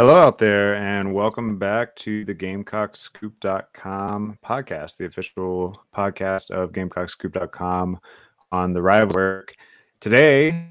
[0.00, 8.00] Hello out there, and welcome back to the GamecockScoop.com podcast, the official podcast of GamecockScoop.com
[8.50, 9.54] on the rival work.
[10.00, 10.70] Today,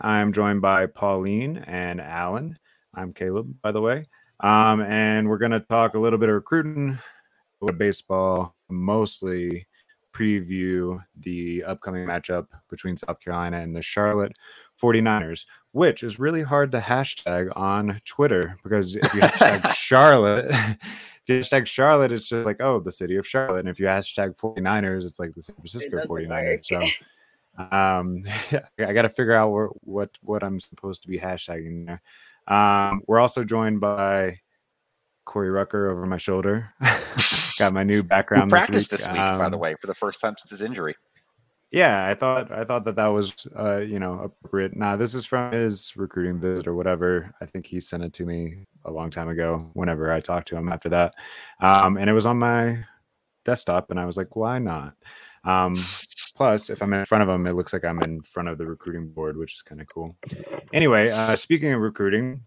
[0.00, 2.56] I'm joined by Pauline and Alan.
[2.94, 4.06] I'm Caleb, by the way.
[4.38, 9.66] Um, and we're going to talk a little bit of recruiting, a little baseball, mostly
[10.14, 14.36] preview the upcoming matchup between South Carolina and the Charlotte
[14.80, 15.46] 49ers,
[15.78, 21.36] which is really hard to hashtag on Twitter because if you hashtag Charlotte, if you
[21.36, 23.60] hashtag Charlotte, it's just like, oh, the city of Charlotte.
[23.60, 26.64] And if you hashtag 49ers, it's like the San Francisco 49ers.
[26.64, 26.80] So
[27.70, 28.24] um,
[28.84, 32.02] I got to figure out where, what what I'm supposed to be hashtagging there.
[32.48, 34.40] Um, we're also joined by
[35.26, 36.74] Corey Rucker over my shoulder.
[37.56, 38.50] Got my new background.
[38.50, 40.34] Who practiced this week, this week um, by the um, way, for the first time
[40.38, 40.96] since his injury.
[41.70, 44.74] Yeah, I thought I thought that that was uh, you know appropriate.
[44.74, 47.34] Now this is from his recruiting visit or whatever.
[47.42, 49.70] I think he sent it to me a long time ago.
[49.74, 51.14] Whenever I talked to him after that,
[51.60, 52.78] um, and it was on my
[53.44, 54.94] desktop, and I was like, why not?
[55.44, 55.84] Um,
[56.34, 58.66] plus, if I'm in front of him, it looks like I'm in front of the
[58.66, 60.16] recruiting board, which is kind of cool.
[60.72, 62.40] Anyway, uh, speaking of recruiting,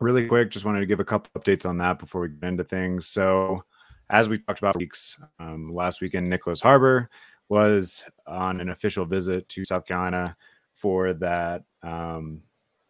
[0.00, 2.64] really quick, just wanted to give a couple updates on that before we get into
[2.64, 3.08] things.
[3.08, 3.64] So,
[4.10, 7.08] as we talked about weeks um, last weekend, Nyckoles Harbor
[7.50, 10.36] was on an official visit to South Carolina
[10.72, 12.40] for that um,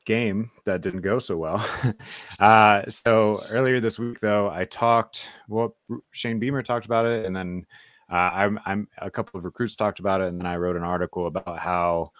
[0.04, 1.66] game that didn't go so well.
[2.38, 5.28] uh, so earlier this week, though, I talked.
[5.48, 5.76] Well,
[6.12, 7.66] Shane Beamer talked about it, and then
[8.12, 10.84] uh, I'm, I'm a couple of recruits talked about it, and then I wrote an
[10.84, 12.12] article about how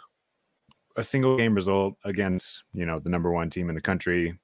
[0.97, 4.37] a single game result against you know the number one team in the country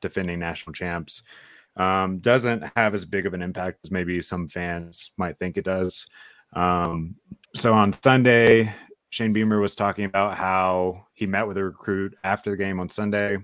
[0.00, 1.22] defending national champs
[1.76, 5.64] um, doesn't have as big of an impact as maybe some fans might think it
[5.64, 6.06] does.
[6.52, 7.16] Um,
[7.54, 8.74] so on Sunday,
[9.10, 12.88] Shane Beamer was talking about how he met with a recruit after the game on
[12.88, 13.38] Sunday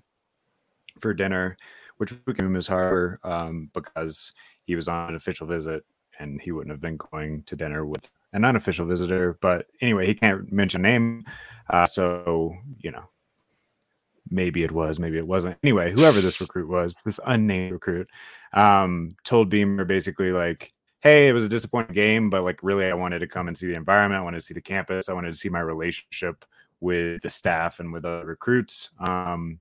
[1.00, 1.56] for dinner,
[1.97, 4.32] which became his harbor um, because
[4.64, 5.84] he was on an official visit
[6.19, 9.38] and he wouldn't have been going to dinner with an unofficial visitor.
[9.41, 11.25] But anyway, he can't mention name.
[11.69, 13.04] Uh, so, you know,
[14.31, 15.58] maybe it was, maybe it wasn't.
[15.62, 18.08] Anyway, whoever this recruit was, this unnamed recruit,
[18.52, 20.72] um, told Beamer basically like,
[21.06, 23.69] "Hey, it was a disappointing game, but like really, I wanted to come and see
[23.69, 24.21] the environment.
[24.21, 25.09] I wanted to see the campus.
[25.09, 26.44] I wanted to see my relationship
[26.81, 29.61] with the staff and with the recruits." Um,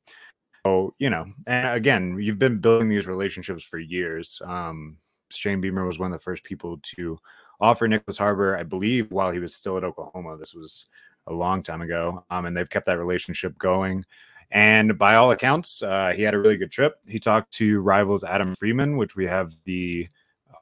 [0.65, 4.41] so you know, and again, you've been building these relationships for years.
[4.43, 4.97] Um,
[5.29, 7.19] Shane Beamer was one of the first people to
[7.61, 10.37] offer Nyckoles Harbor, I believe, while he was still at Oklahoma.
[10.37, 10.87] This was
[11.27, 14.03] a long time ago, um, and they've kept that relationship going.
[14.49, 16.95] And by all accounts, uh, he had a really good trip.
[17.07, 20.07] He talked to rivals Adam Friedman, which we have the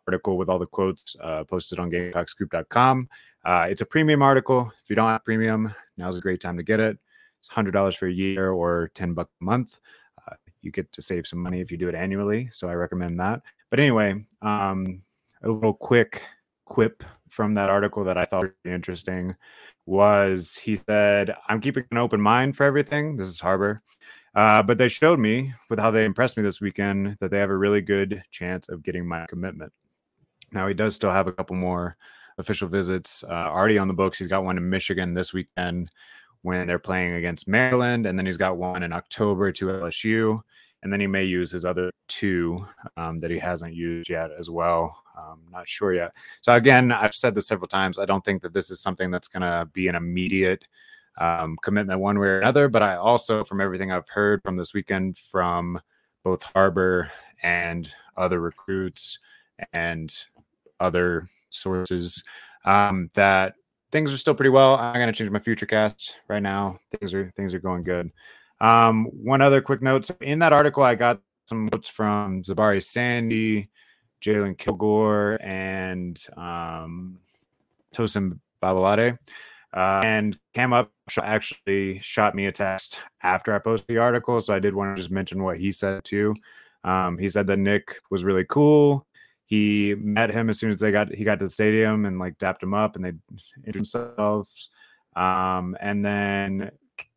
[0.08, 3.10] article with all the quotes uh, posted on GamecockScoop.com.
[3.46, 4.72] Uh, it's a premium article.
[4.84, 6.98] If you don't have premium, now's a great time to get it.
[7.40, 9.78] It's $100 for a year or 10 bucks a month.
[10.28, 12.50] Uh, you get to save some money if you do it annually.
[12.54, 13.42] So I recommend that.
[13.70, 15.02] But anyway, um,
[15.42, 16.22] a little quick
[16.66, 19.36] quip from that article that I thought was interesting
[19.86, 23.18] was he said, I'm keeping an open mind for everything.
[23.18, 23.82] This is Harbor.
[24.36, 27.50] Uh, but they showed me with how they impressed me this weekend that they have
[27.50, 29.72] a really good chance of getting my commitment.
[30.54, 31.98] Now, he does still have a couple more
[32.38, 34.20] official visits uh, already on the books.
[34.20, 35.92] He's got one in Michigan this weekend
[36.42, 40.42] when they're playing against Maryland, and then he's got one in October to LSU.
[40.82, 44.50] And then he may use his other two um, that he hasn't used yet as
[44.50, 46.14] well um, not sure yet.
[46.42, 48.00] So again, I've said this several times.
[48.00, 50.68] I don't think that this is something that's going to be an immediate
[51.18, 52.68] um, commitment one way or another.
[52.68, 55.80] But I also, from everything I've heard from this weekend from
[56.24, 59.20] both Harbor and other recruits
[59.74, 60.14] and
[60.84, 62.24] other sources,
[62.66, 63.54] um, that
[63.92, 64.76] things are still pretty well.
[64.76, 66.80] I'm to change my FutureCast right now.
[67.00, 68.12] Things are things are going good.
[68.60, 72.84] Um, one other quick note: so in that article, I got some notes from Zabari
[72.84, 73.70] Sandy,
[74.22, 77.20] Jalen Kilgore and um,
[77.96, 79.18] Tosin Babalade.
[79.76, 80.92] Uh, and Cam Up
[81.22, 84.40] actually shot me a text after I posted the article.
[84.40, 86.36] So I did want to just mention what he said too.
[86.84, 89.06] Um, he said that Nick was really cool.
[89.46, 92.38] He met him as soon as they got he got to the stadium and like
[92.38, 93.14] dapped him up and they
[93.66, 94.70] introduced themselves.
[95.16, 96.72] Um, and then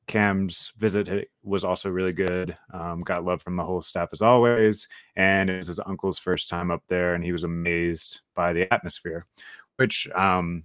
[0.06, 2.56] Cam's visit was also really good.
[2.72, 4.88] Um, got love from the whole staff as always.
[5.16, 8.72] And it was his uncle's first time up there, and he was amazed by the
[8.72, 9.26] atmosphere,
[9.76, 10.64] which, um,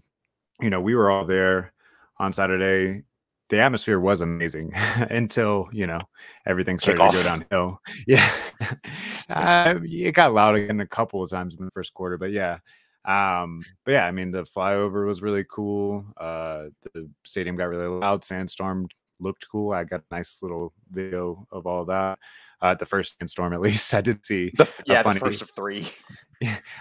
[0.59, 1.73] you know, we were all there
[2.17, 3.03] on Saturday.
[3.51, 4.71] The atmosphere was amazing
[5.09, 5.99] until, you know,
[6.47, 7.81] everything started to go downhill.
[8.07, 8.31] Yeah.
[9.29, 12.59] uh, it got loud again a couple of times in the first quarter, but yeah.
[13.03, 16.05] Um, but yeah, I mean, the flyover was really cool.
[16.15, 18.87] Uh, the stadium got really loud, sandstorm
[19.19, 19.73] looked cool.
[19.73, 22.19] I got a nice little video of all that.
[22.61, 24.53] Uh, the first sandstorm, at least, I did see.
[24.57, 25.91] The, yeah, funny, the first of three.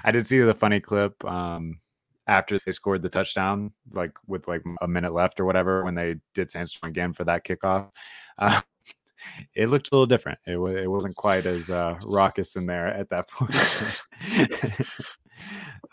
[0.04, 1.80] I did see the funny clip um,
[2.30, 6.14] after they scored the touchdown, like with like a minute left or whatever, when they
[6.32, 7.90] did Sandstorm again for that kickoff.
[8.38, 8.58] Uh,
[9.54, 10.38] it looked a little different.
[10.46, 13.54] It, it wasn't quite as uh, raucous in there at that point.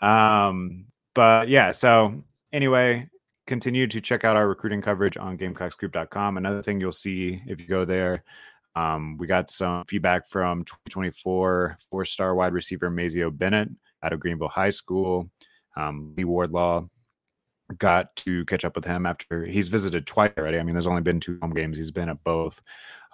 [0.00, 2.24] um, but yeah, so
[2.54, 3.06] anyway,
[3.46, 6.38] continue to check out our recruiting coverage on GamecockScoop.com.
[6.38, 8.24] Another thing you'll see if you go there,
[8.74, 13.68] um, we got some feedback from 2024 four-star wide receiver Mazeo Bennett
[14.02, 15.28] out of Greenville High School.
[15.76, 16.86] Um, Lee Wardlaw
[17.76, 20.58] got to catch up with him after he's visited twice already.
[20.58, 21.76] I mean, there's only been two home games.
[21.76, 22.60] He's been at both.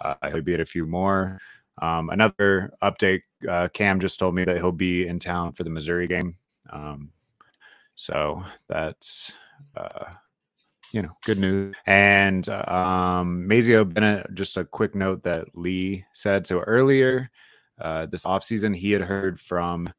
[0.01, 1.39] Uh, he'll be at a few more.
[1.81, 5.69] Um, another update: uh, Cam just told me that he'll be in town for the
[5.69, 6.37] Missouri game.
[6.69, 7.11] Um,
[7.95, 9.33] so that's
[9.75, 10.05] uh,
[10.91, 11.75] you know good news.
[11.85, 17.29] And um, Mazeo Bennett, just a quick note that Lee said so earlier
[17.79, 19.89] uh, this offseason, he had heard from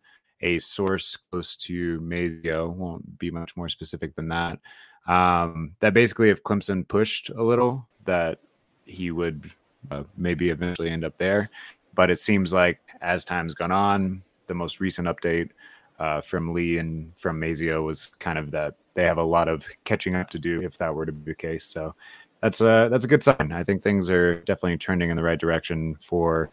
[0.40, 4.58] a source close to Mazeo, won't be much more specific than that.
[5.06, 8.38] Um, that basically, if Clemson pushed a little, that
[8.84, 9.50] he would
[9.90, 11.50] uh, maybe eventually end up there.
[11.94, 15.50] But it seems like as time's gone on, the most recent update
[15.98, 19.66] uh, from Lee and from Mazeo was kind of that they have a lot of
[19.84, 21.64] catching up to do if that were to be the case.
[21.64, 21.94] So
[22.42, 23.52] that's a that's a good sign.
[23.52, 26.50] I think things are definitely trending in the right direction for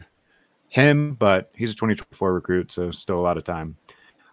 [0.74, 3.76] him, but he's a 2024 recruit, so still a lot of time.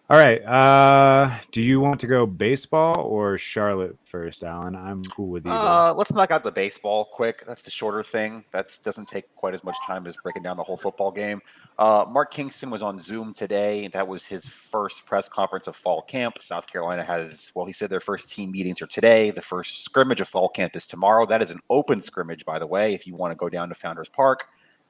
[0.10, 0.44] All right.
[0.44, 4.76] Uh, do you want to go baseball or Charlotte first, Alan?
[4.76, 5.56] I'm cool with either.
[5.56, 7.46] Uh, let's knock out the baseball quick.
[7.48, 8.44] That's the shorter thing.
[8.52, 11.42] That doesn't take quite as much time as breaking down the whole football game.
[11.78, 13.88] Uh, Mark Kingston was on Zoom today.
[13.94, 16.42] That was his first press conference of fall camp.
[16.42, 19.30] South Carolina has, well, he said their first team meetings are today.
[19.30, 21.28] The first scrimmage of fall camp is tomorrow.
[21.28, 22.96] That is an open scrimmage, by the way.
[22.96, 24.48] If you want to go down to Founders Park,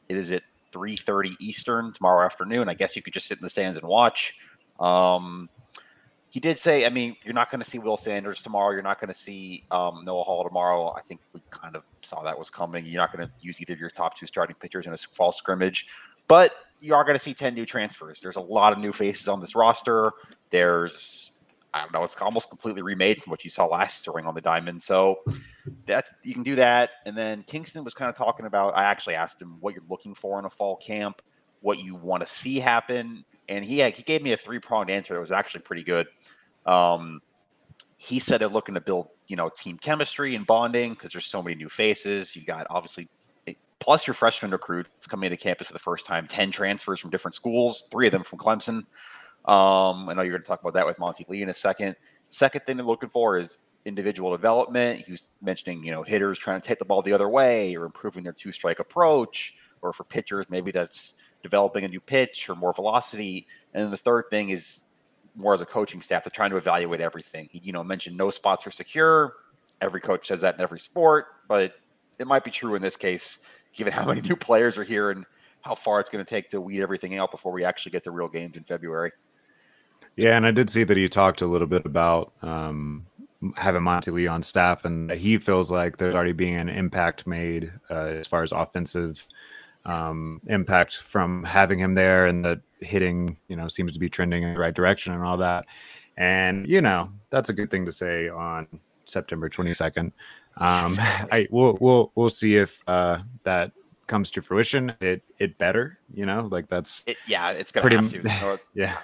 [0.09, 0.41] it is at
[0.71, 2.69] 3:30 Eastern tomorrow afternoon.
[2.69, 4.33] I guess you could just sit in the stands and watch.
[4.79, 5.49] Um,
[6.31, 8.71] he did say, I mean, you're not going to see Will Sanders tomorrow.
[8.71, 10.93] You're not going to see um, Noah Hall tomorrow.
[10.93, 12.85] I think we kind of saw that was coming.
[12.85, 15.33] You're not going to use either of your top two starting pitchers in a fall
[15.33, 15.87] scrimmage,
[16.29, 18.21] but you are going to see 10 new transfers.
[18.21, 20.09] There's a lot of new faces on this roster.
[20.51, 21.31] There's,
[21.73, 24.41] I don't know, it's almost completely remade from what you saw last spring on the
[24.41, 24.81] diamond.
[24.81, 25.17] So
[25.85, 26.91] that's you can do that.
[27.05, 28.75] And then Kingston was kind of talking about.
[28.75, 31.21] I actually asked him what you're looking for in a fall camp,
[31.61, 35.13] what you want to see happen, and he he gave me a three pronged answer
[35.13, 36.07] that was actually pretty good.
[36.65, 37.21] Um,
[37.97, 41.43] he said they're looking to build, you know, team chemistry and bonding because there's so
[41.43, 42.35] many new faces.
[42.35, 43.07] You got obviously
[43.81, 47.35] plus your freshman recruits coming to campus for the first time, 10 transfers from different
[47.35, 48.85] schools, three of them from Clemson.
[49.45, 51.95] Um, I know you're going to talk about that with Monty Lee in a second.
[52.29, 55.03] Second thing they're looking for is individual development.
[55.05, 57.85] He was mentioning, you know, hitters trying to take the ball the other way or
[57.85, 62.55] improving their two strike approach, or for pitchers, maybe that's developing a new pitch or
[62.55, 63.47] more velocity.
[63.73, 64.81] And then the third thing is
[65.35, 67.49] more as a coaching staff, they're trying to evaluate everything.
[67.51, 69.33] He, you know, mentioned no spots are secure.
[69.81, 71.73] Every coach says that in every sport, but
[72.19, 73.39] it might be true in this case,
[73.75, 75.25] given how many new players are here and
[75.61, 78.11] how far it's going to take to weed everything out before we actually get to
[78.11, 79.11] real games in February.
[80.17, 83.05] Yeah, and I did see that he talked a little bit about um,
[83.55, 87.71] having Monty Lee on staff, and he feels like there's already being an impact made
[87.89, 89.27] uh, as far as offensive
[89.85, 94.43] um, impact from having him there, and the hitting, you know, seems to be trending
[94.43, 95.65] in the right direction and all that.
[96.17, 98.67] And you know, that's a good thing to say on
[99.05, 100.11] September 22nd.
[100.57, 103.71] Um, I we'll we'll we'll see if uh, that
[104.07, 104.93] comes to fruition.
[104.99, 108.59] It it better, you know, like that's it, yeah, it's gonna pretty, have to.
[108.73, 108.97] yeah,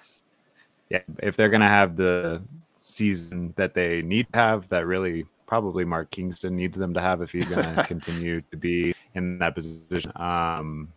[0.90, 1.02] yeah.
[1.24, 2.42] If they're gonna have the
[2.88, 7.22] season that they need to have, that really probably Mark Kingston needs them to have
[7.22, 10.12] if he's going to continue to be in that position.
[10.16, 10.94] Um,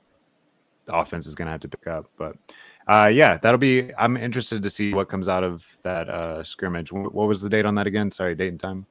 [0.84, 2.36] the offense is going to have to pick up, but
[2.88, 3.92] uh, yeah, that'll be.
[3.96, 6.92] I'm interested to see what comes out of that uh, scrimmage.
[6.92, 8.10] What was the date on that again?
[8.10, 8.86] Sorry, date and time.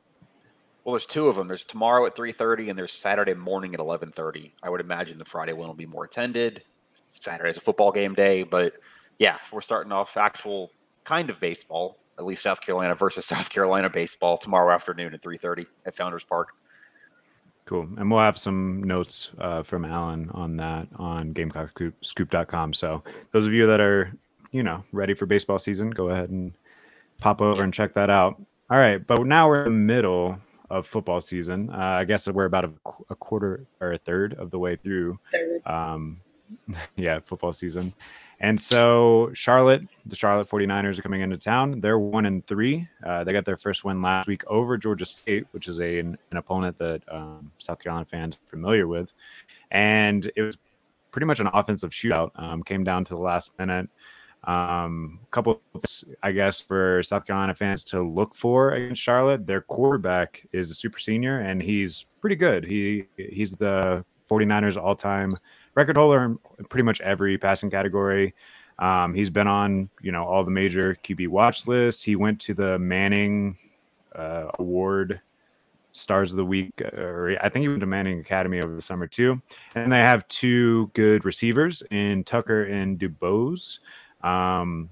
[0.83, 1.47] Well, there's two of them.
[1.47, 4.51] There's tomorrow at 3:30, and there's Saturday morning at 11:30.
[4.63, 6.63] I would imagine the Friday one will be more attended.
[7.19, 8.73] Saturday's a football game day, but
[9.17, 10.71] yeah, we're starting off actual
[11.03, 15.65] kind of baseball at least South Carolina versus South Carolina baseball tomorrow afternoon at 3:30
[15.85, 16.53] at Founders Park.
[17.65, 17.87] Cool.
[17.97, 22.73] And we'll have some notes uh, from Alan on that on GamecockScoop.com.
[22.73, 24.11] So those of you that are,
[24.51, 26.51] you know, ready for baseball season, go ahead and
[27.19, 28.41] pop over and check that out.
[28.71, 30.39] All right, but now we're in the middle
[30.71, 31.69] of football season.
[31.69, 32.71] Uh, I guess we're about a,
[33.09, 35.19] a, quarter or a third of the way through.
[35.65, 36.21] Um,
[36.95, 37.93] yeah, football season.
[38.41, 41.81] And so Charlotte, the Charlotte 49ers are coming into town.
[41.81, 42.87] They're one and three.
[43.05, 46.17] Uh, they got their first win last week over Georgia State, which is a, an,
[46.31, 49.13] an opponent that um, South Carolina fans are familiar with.
[49.71, 50.57] And it was
[51.11, 52.31] pretty much an offensive shootout.
[52.35, 53.89] Um, came down to the last minute.
[54.45, 55.83] Um, a couple, of,
[56.23, 59.45] I guess, for South Carolina fans to look for against Charlotte.
[59.45, 62.63] Their quarterback is a super senior, and he's pretty good.
[62.63, 65.35] He he's the 49ers all time
[65.75, 68.33] record holder in pretty much every passing category.
[68.79, 72.01] Um, he's been on, you know, all the major QB watch lists.
[72.01, 73.57] He went to the Manning
[74.15, 75.21] uh, Award
[75.91, 79.07] Stars of the Week, or I think he went to Manning Academy over the summer
[79.07, 79.41] too.
[79.75, 83.79] And they have two good receivers in Tucker and DuBose.
[84.23, 84.89] Um,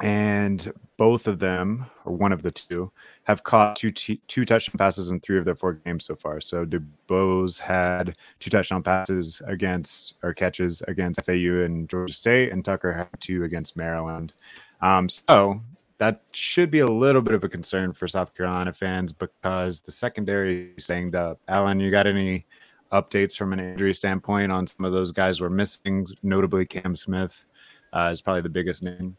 [0.00, 2.90] and both of them, or one of the two,
[3.24, 6.40] have caught two t- two touchdown passes in three of their four games so far.
[6.40, 12.64] So DuBose had two touchdown passes against or catches against FAU and Georgia State, and
[12.64, 14.32] Tucker had two against Maryland.
[14.80, 15.60] Um, so
[15.98, 19.92] that should be a little bit of a concern for South Carolina fans because the
[19.92, 21.40] secondary is banged up.
[21.48, 22.46] Alan, you got any
[22.92, 26.06] updates from an injury standpoint on some of those guys we're missing?
[26.22, 27.44] Notably, Cam Smith
[27.92, 29.16] uh, is probably the biggest name.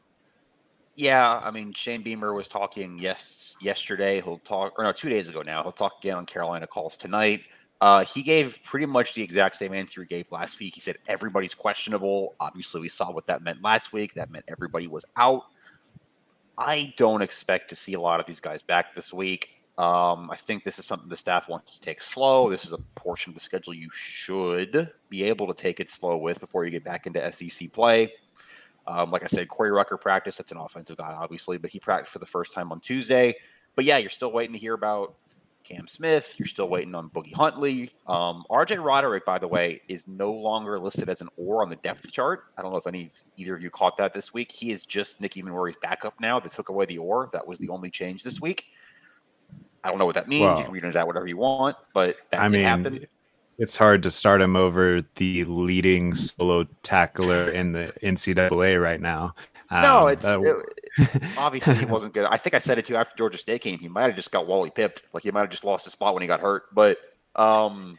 [0.97, 4.19] Yeah, I mean Shane Beamer was talking yes yesterday.
[4.19, 5.61] He'll talk or no, two days ago now.
[5.61, 7.43] He'll talk again on Carolina calls tonight.
[7.79, 10.73] Uh, he gave pretty much the exact same answer he gave last week.
[10.73, 12.33] He said everybody's questionable.
[12.39, 14.15] Obviously, we saw what that meant last week.
[14.15, 15.43] That meant everybody was out.
[16.57, 19.49] I don't expect to see a lot of these guys back this week.
[19.77, 22.49] Um, I think this is something the staff wants to take slow.
[22.49, 26.17] This is a portion of the schedule you should be able to take it slow
[26.17, 28.11] with before you get back into SEC play.
[28.87, 30.37] Um, like I said, Corey Rucker practiced.
[30.37, 33.35] That's an offensive guy, obviously, but he practiced for the first time on Tuesday.
[33.75, 35.15] But yeah, you're still waiting to hear about
[35.63, 36.33] Cam Smith.
[36.37, 37.91] You're still waiting on Boogie Huntley.
[38.07, 41.75] Um, RJ Roderick, by the way, is no longer listed as an or on the
[41.77, 42.45] depth chart.
[42.57, 44.51] I don't know if any either of you caught that this week.
[44.51, 46.39] He is just Nick Emmanwori's backup now.
[46.39, 47.29] They took away the or.
[47.33, 48.65] That was the only change this week.
[49.83, 50.41] I don't know what that means.
[50.41, 53.07] Well, you can read into that whatever you want, but that I mean, happen
[53.57, 59.33] it's hard to start him over the leading solo tackler in the NCAA right now.
[59.69, 62.25] Um, no, it's it, obviously he wasn't good.
[62.25, 63.79] I think I said it too after Georgia State game.
[63.79, 65.03] He might have just got Wally pipped.
[65.13, 66.73] Like he might have just lost his spot when he got hurt.
[66.73, 66.99] But
[67.35, 67.97] um,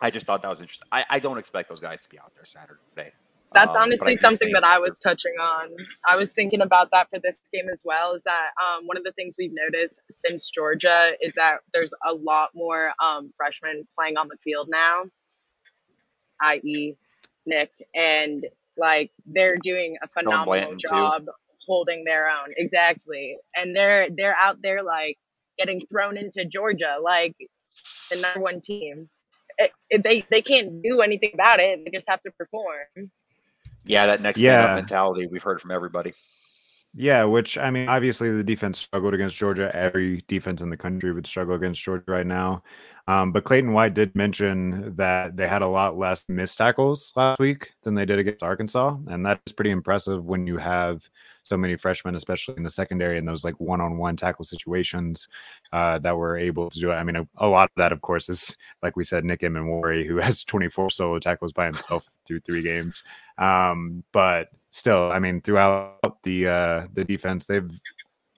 [0.00, 0.88] I just thought that was interesting.
[0.90, 3.12] I, I don't expect those guys to be out there Saturday.
[3.52, 5.70] That's um, honestly something that I was touching on.
[6.08, 8.14] I was thinking about that for this game as well.
[8.14, 12.14] Is that um, one of the things we've noticed since Georgia is that there's a
[12.14, 15.04] lot more um, freshmen playing on the field now,
[16.42, 16.94] i.e.,
[17.46, 21.32] Nick, and like they're doing a phenomenal job too.
[21.66, 22.52] holding their own.
[22.56, 25.18] Exactly, and they're they're out there like
[25.58, 27.34] getting thrown into Georgia like
[28.10, 29.08] the number one team.
[29.58, 31.84] It, it, they they can't do anything about it.
[31.84, 33.10] They just have to perform.
[33.84, 34.74] Yeah, that next yeah.
[34.74, 36.14] mentality we've heard from everybody.
[36.94, 39.74] Yeah, which I mean, obviously the defense struggled against Georgia.
[39.74, 42.64] Every defense in the country would struggle against Georgia right now.
[43.10, 47.40] Um, but Clayton White did mention that they had a lot less missed tackles last
[47.40, 51.10] week than they did against Arkansas, and that is pretty impressive when you have
[51.42, 55.26] so many freshmen, especially in the secondary, in those like one-on-one tackle situations
[55.72, 56.94] uh, that were able to do it.
[56.94, 60.06] I mean, a, a, lot of that, of course, is like we said, Nick Emmanwori,
[60.06, 63.02] who has 24 solo tackles by himself through three games.
[63.38, 67.68] Um, but still, I mean, throughout the uh, the defense, they've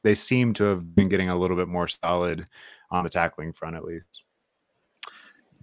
[0.02, 2.47] they seem to have been getting a little bit more solid
[2.91, 4.23] on the tackling front, at least.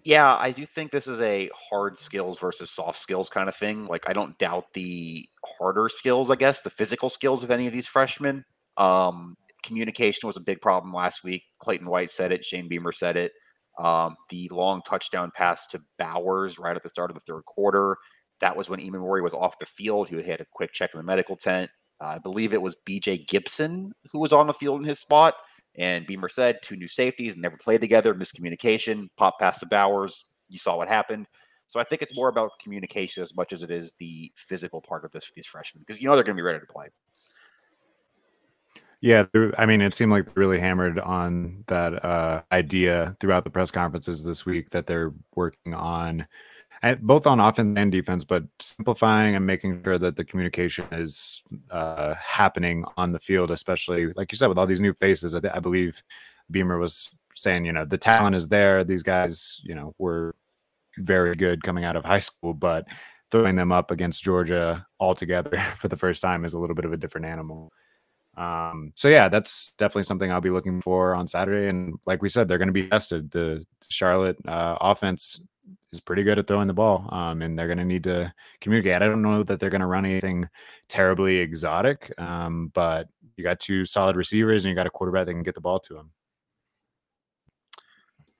[0.03, 3.85] Yeah, I do think this is a hard skills versus soft skills kind of thing.
[3.85, 5.27] Like, I don't doubt the
[5.59, 8.45] harder skills, I guess, the physical skills of any of these freshmen.
[8.77, 11.43] Um, communication was a big problem last week.
[11.59, 13.33] Clayton White said it, Shane Beamer said it.
[13.77, 17.97] Um, the long touchdown pass to Bowers right at the start of the third quarter.
[18.41, 20.07] That was when Emmanwori was off the field.
[20.07, 21.69] He had a quick check in the medical tent.
[22.01, 25.33] Uh, I believe it was BJ Gibson who was on the field in his spot.
[25.77, 30.25] And Beamer said two new safeties never played together, miscommunication, pop past to Bowers.
[30.49, 31.27] You saw what happened.
[31.67, 35.05] So I think it's more about communication as much as it is the physical part
[35.05, 36.87] of this for these freshmen because you know they're going to be ready to play.
[39.01, 39.25] Yeah,
[39.57, 43.71] I mean, it seemed like they really hammered on that uh, idea throughout the press
[43.71, 46.27] conferences this week that they're working on
[47.01, 52.13] both on offense and defense, but simplifying and making sure that the communication is uh,
[52.15, 55.35] happening on the field, especially like you said, with all these new faces.
[55.35, 56.01] I, I, believe
[56.49, 58.83] Beamer was saying, you know, the talent is there.
[58.83, 60.35] These guys, you know, were
[60.97, 62.85] very good coming out of high school, but
[63.31, 66.85] throwing them up against Georgia all together for the first time is a little bit
[66.85, 67.71] of a different animal.
[68.37, 71.67] Um, so yeah, that's definitely something I'll be looking for on Saturday.
[71.67, 73.31] And like we said, they're going to be tested.
[73.31, 75.41] The Charlotte uh, offense
[75.91, 79.01] is pretty good at throwing the ball, um, and they're going to need to communicate.
[79.01, 80.47] I don't know that they're going to run anything
[80.87, 85.33] terribly exotic, um, but you got two solid receivers and you got a quarterback that
[85.33, 86.11] can get the ball to them.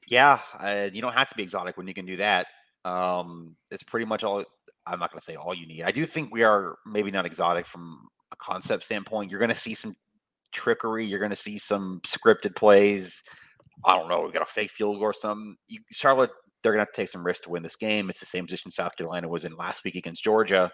[0.08, 2.48] Yeah, uh, you don't have to be exotic when you can do that.
[2.84, 4.44] Um, it's pretty much all.
[4.86, 5.84] I'm not going to say all you need.
[5.84, 9.30] I do think we are maybe not exotic from a concept standpoint.
[9.30, 9.96] You're going to see some
[10.52, 11.06] trickery.
[11.06, 13.22] You're going to see some scripted plays.
[13.86, 14.22] I don't know.
[14.22, 15.56] We got a fake field goal or something.
[15.68, 18.10] You, Charlotte, they're going to have to take some risks to win this game.
[18.10, 20.72] It's the same position South Carolina was in last week against Georgia.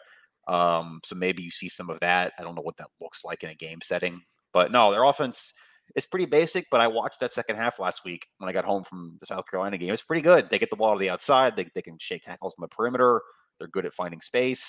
[0.48, 2.34] Um, so maybe you see some of that.
[2.39, 4.22] I don't know what that looks like in a game setting,
[4.54, 5.54] but no, their offense
[5.96, 6.65] is pretty basic.
[6.72, 9.46] But I watched that second half last week when I got home from the South
[9.50, 9.92] Carolina game.
[9.92, 10.50] It's pretty good.
[10.50, 11.56] They get the ball to the outside.
[11.56, 13.22] They, they can shake tackles on the perimeter.
[13.60, 14.63] They're good at finding space.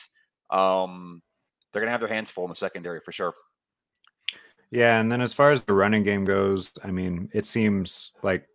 [0.50, 1.22] Um,
[1.72, 3.34] they're going to have their hands full in the secondary for sure.
[4.70, 8.46] Yeah, and then as far as the running game goes, I mean, it seems like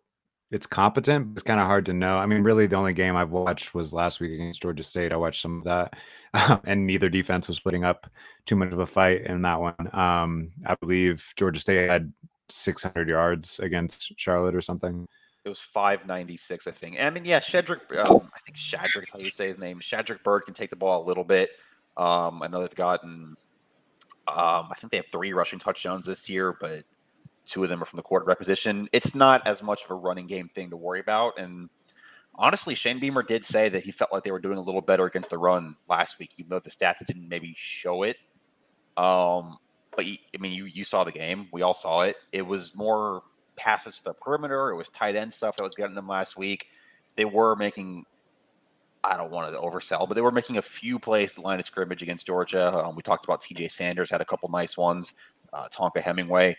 [0.52, 1.28] it's competent.
[1.32, 2.18] It's kind of hard to know.
[2.18, 5.10] I mean, really, the only game I've watched was last week against Georgia State.
[5.10, 5.94] I watched some of that,
[6.66, 8.08] and neither defense was putting up
[8.44, 9.94] too much of a fight in that one.
[9.94, 12.12] Um, I believe Georgia State had
[12.50, 15.08] 600 yards against Charlotte or something.
[15.44, 16.98] It was 596, I think.
[17.00, 19.80] I mean, yeah, Shedrick, um, I think Shadrick, how you say his name.
[19.80, 21.50] Shadrick Byrd can take the ball a little bit.
[21.96, 23.36] Um, I know they've gotten,
[24.28, 26.84] um, I think they have three rushing touchdowns this year, but
[27.46, 28.88] two of them are from the quarterback position.
[28.92, 31.38] It's not as much of a running game thing to worry about.
[31.38, 31.68] And
[32.34, 35.06] honestly, Shane Beamer did say that he felt like they were doing a little better
[35.06, 38.16] against the run last week, even though the stats didn't maybe show it.
[38.96, 39.58] Um,
[39.94, 41.48] but I mean, you you saw the game.
[41.52, 42.16] We all saw it.
[42.32, 43.22] It was more
[43.56, 44.70] passes to the perimeter.
[44.70, 46.66] It was tight end stuff that was getting them last week.
[47.16, 48.04] They were making.
[49.04, 51.66] I don't want to oversell, but they were making a few plays the line of
[51.66, 52.72] scrimmage against Georgia.
[52.72, 53.68] Um, we talked about T.J.
[53.68, 55.12] Sanders had a couple nice ones.
[55.52, 56.56] Uh, Tonka Hemingway.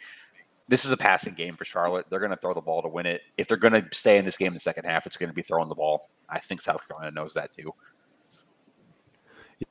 [0.67, 2.05] This is a passing game for Charlotte.
[2.09, 3.21] They're going to throw the ball to win it.
[3.37, 5.35] If they're going to stay in this game in the second half, it's going to
[5.35, 6.09] be throwing the ball.
[6.29, 7.73] I think South Carolina knows that too.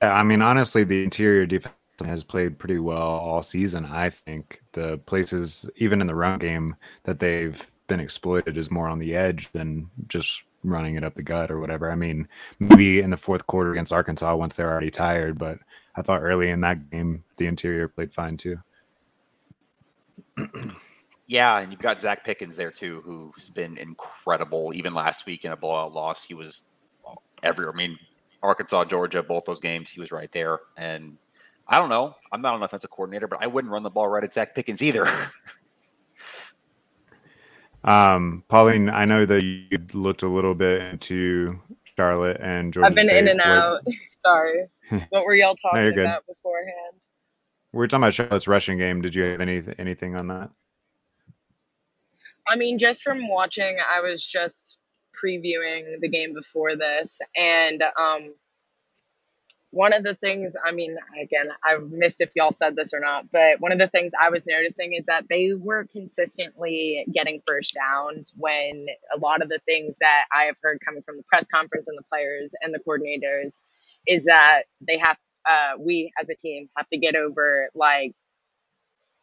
[0.01, 3.87] Yeah, I mean, honestly, the interior defense has played pretty well all season.
[3.87, 8.89] I think the places, even in the run game, that they've been exploited is more
[8.89, 11.91] on the edge than just running it up the gut or whatever.
[11.91, 12.29] I mean,
[12.59, 15.59] maybe in the fourth quarter against Arkansas once they're already tired, but
[15.97, 18.59] I thought early in that game the interior played fine too.
[21.27, 24.73] Yeah, and you've got Zach Pickens there too, who's been incredible.
[24.75, 26.63] Even last week in a blowout loss, he was
[27.43, 27.73] everywhere.
[27.73, 27.99] I mean,
[28.43, 30.61] Arkansas, Georgia, both those games, he was right there.
[30.77, 31.17] And
[31.69, 32.15] I don't know.
[32.33, 34.83] I'm not an offensive coordinator, but I wouldn't run the ball right at Zach Pickens
[34.83, 35.07] either.
[37.85, 41.61] um, Pauline, I know that you looked a little bit into
[41.97, 42.87] Charlotte and Georgia.
[42.87, 43.81] I've been in and out.
[44.19, 44.67] Sorry.
[45.09, 47.01] What were y'all talking no, about beforehand?
[47.73, 49.01] We are talking about Charlotte's rushing game.
[49.01, 50.51] Did you have any anything on that?
[52.47, 54.79] I mean, just from watching, I was just
[55.25, 58.35] previewing the game before this, and um,
[59.73, 63.33] one of the things, I mean, again, I missed if y'all said this or not,
[63.33, 67.75] but one of the things I was noticing is that they were consistently getting first
[67.75, 71.49] downs when a lot of the things that I have heard coming from the press
[71.49, 73.53] conference and the players and the coordinators
[74.07, 75.17] is that they have,
[75.49, 78.13] uh, we as a team have to get over like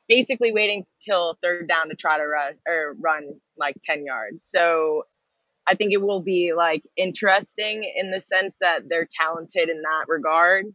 [0.08, 4.50] basically waiting till third down to try to run or run like 10 yards.
[4.50, 5.04] So
[5.68, 10.06] I think it will be like interesting in the sense that they're talented in that
[10.08, 10.66] regard,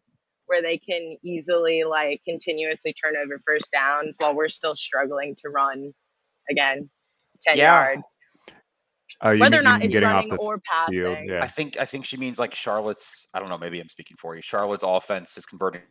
[0.46, 5.48] where they can easily like continuously turn over first downs while we're still struggling to
[5.48, 5.92] run
[6.48, 6.88] again
[7.42, 7.74] 10 yeah.
[7.74, 8.08] yards.
[9.20, 10.94] Uh, Whether or not it's running or passing.
[10.94, 11.42] Field, yeah.
[11.42, 13.26] I think I think she means like Charlotte's.
[13.32, 13.58] I don't know.
[13.58, 14.42] Maybe I'm speaking for you.
[14.42, 15.82] Charlotte's offense is converting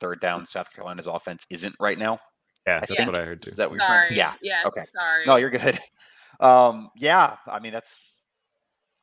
[0.00, 0.46] third down.
[0.46, 2.18] South Carolina's offense isn't right now.
[2.66, 3.06] Yeah, that's yes.
[3.06, 3.52] what I heard too.
[3.52, 4.16] That sorry.
[4.16, 4.34] Yeah.
[4.42, 4.64] Yes.
[4.66, 4.84] Okay.
[4.84, 5.24] Sorry.
[5.26, 5.78] No, you're good.
[6.38, 7.36] Um, yeah.
[7.46, 8.16] I mean, that's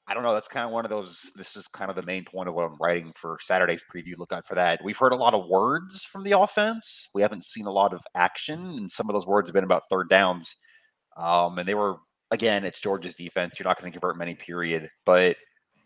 [0.05, 0.33] I don't know.
[0.33, 1.17] That's kind of one of those.
[1.35, 4.17] This is kind of the main point of what I'm writing for Saturday's preview.
[4.17, 4.83] Look out for that.
[4.83, 7.07] We've heard a lot of words from the offense.
[7.13, 9.83] We haven't seen a lot of action, and some of those words have been about
[9.89, 10.57] third downs.
[11.15, 11.95] Um, and they were
[12.33, 13.55] again, it's Georgia's defense.
[13.57, 14.89] You're not going to convert many, period.
[15.05, 15.37] But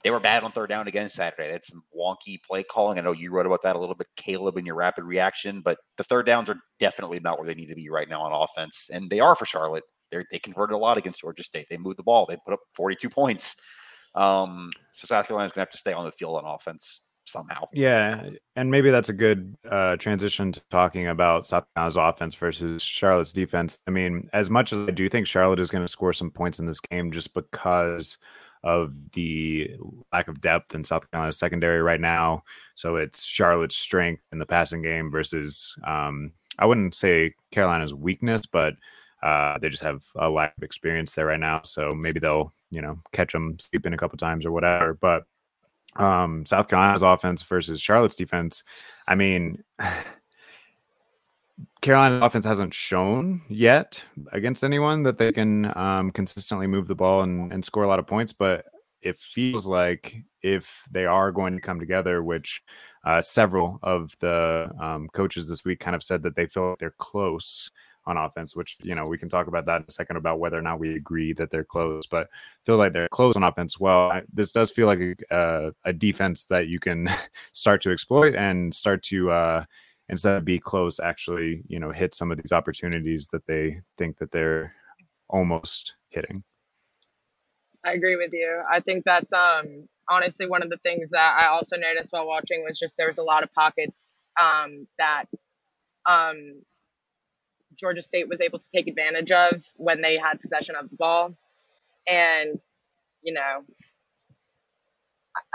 [0.03, 1.47] they were bad on third down again Saturday.
[1.47, 2.97] They had some wonky play calling.
[2.97, 5.61] I know you wrote about that a little bit, Caleb, in your rapid reaction.
[5.61, 8.31] But the third downs are definitely not where they need to be right now on
[8.31, 9.83] offense, and they are for Charlotte.
[10.09, 11.67] They they converted a lot against Georgia State.
[11.69, 12.25] They moved the ball.
[12.25, 13.55] They put up 42 points.
[14.15, 17.67] Um, so South Carolina's gonna have to stay on the field on offense somehow.
[17.73, 22.81] Yeah, and maybe that's a good uh, transition to talking about South Carolina's offense versus
[22.81, 23.79] Charlotte's defense.
[23.87, 26.59] I mean, as much as I do think Charlotte is going to score some points
[26.59, 28.17] in this game, just because
[28.63, 29.71] of the
[30.11, 32.43] lack of depth in South Carolina's secondary right now,
[32.75, 38.45] so it's Charlotte's strength in the passing game versus um, I wouldn't say Carolina's weakness,
[38.45, 38.73] but
[39.23, 41.61] uh, they just have a lack of experience there right now.
[41.63, 44.93] So maybe they'll, you know, catch them sleeping a couple times or whatever.
[44.93, 45.23] But
[45.99, 48.63] um, South Carolina's offense versus Charlotte's defense,
[49.07, 49.63] I mean,
[51.81, 57.21] Carolina's offense hasn't shown yet against anyone that they can um, consistently move the ball
[57.21, 58.65] and, and score a lot of points, but
[59.01, 62.63] it feels like if they are going to come together, which
[63.05, 66.79] uh, several of the um, coaches this week kind of said that they feel like
[66.79, 67.69] they're close
[68.07, 70.57] on offense, which you know we can talk about that in a second about whether
[70.57, 72.29] or not we agree that they're close, but
[72.65, 73.79] feel like they're close on offense.
[73.79, 77.09] Well, I, this does feel like a, a, defense that you can
[77.51, 79.65] start to exploit and start to uh,
[80.09, 84.17] instead of be close, actually you know hit some of these opportunities that they think
[84.17, 84.73] that they're
[85.29, 86.43] almost hitting.
[87.85, 88.63] I agree with you.
[88.71, 92.63] I think that's um, honestly one of the things that I also noticed while watching
[92.65, 95.25] was just there was a lot of pockets um, that
[96.07, 96.61] um,
[97.77, 101.35] Georgia State was able to take advantage of when they had possession of the ball.
[102.07, 102.59] And,
[103.21, 103.63] you know,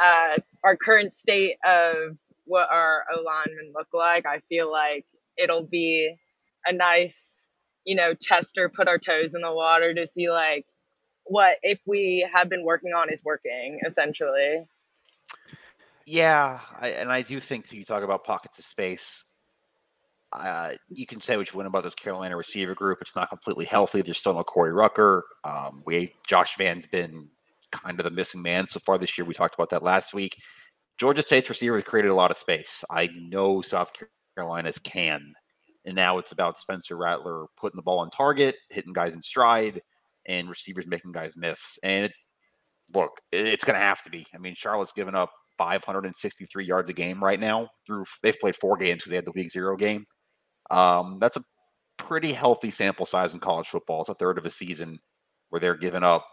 [0.03, 5.07] uh, our current state of what our O linemen look like, I feel like
[5.37, 6.15] it'll be
[6.67, 7.49] a nice,
[7.85, 10.67] you know, tester, put our toes in the water to see like
[11.25, 14.67] what if we have been working on is working essentially.
[16.05, 17.79] Yeah, I, and I do think too.
[17.79, 19.25] You talk about pockets of space.
[20.33, 22.99] Uh, you can say what you want about this Carolina receiver group.
[23.03, 24.03] It's not completely healthy.
[24.03, 25.25] There's still no Corey Rucker.
[25.45, 27.29] Um, we Josh Vann's been
[27.71, 29.27] kind of the missing man so far this year.
[29.27, 30.37] We talked about that last week.
[30.99, 32.85] Georgia State's receivers created a lot of space.
[32.91, 33.91] I know South
[34.37, 35.35] Carolina's can,
[35.85, 39.83] and now it's about Spencer Rattler putting the ball on target, hitting guys in stride,
[40.27, 41.61] and receivers making guys miss.
[41.83, 42.13] And it,
[42.95, 44.27] look, it's going to have to be.
[44.35, 47.69] I mean, Charlotte's given up 563 yards a game right now.
[47.87, 50.07] Through they've played four games because they had the week zero game.
[50.71, 51.45] Um, that's a
[51.99, 54.01] pretty healthy sample size in college football.
[54.01, 54.99] It's a third of a season
[55.51, 56.27] where they're giving up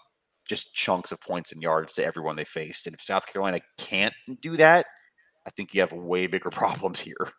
[0.48, 2.88] just chunks of points and yards to everyone they faced.
[2.88, 4.86] And if South Carolina can't do that,
[5.46, 7.32] I think you have way bigger problems here.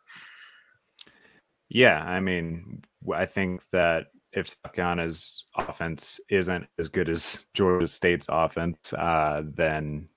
[1.69, 2.83] Yeah, I mean,
[3.15, 9.43] I think that if South Carolina's offense isn't as good as Georgia State's offense, uh,
[9.45, 10.09] then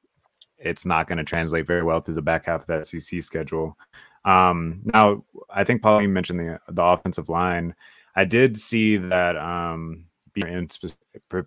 [0.57, 3.77] it's not going to translate very well through the back half of that SEC schedule.
[4.25, 7.75] Um, now, I think Pauline mentioned the the offensive line.
[8.15, 10.05] I did see that um,
[10.35, 10.67] in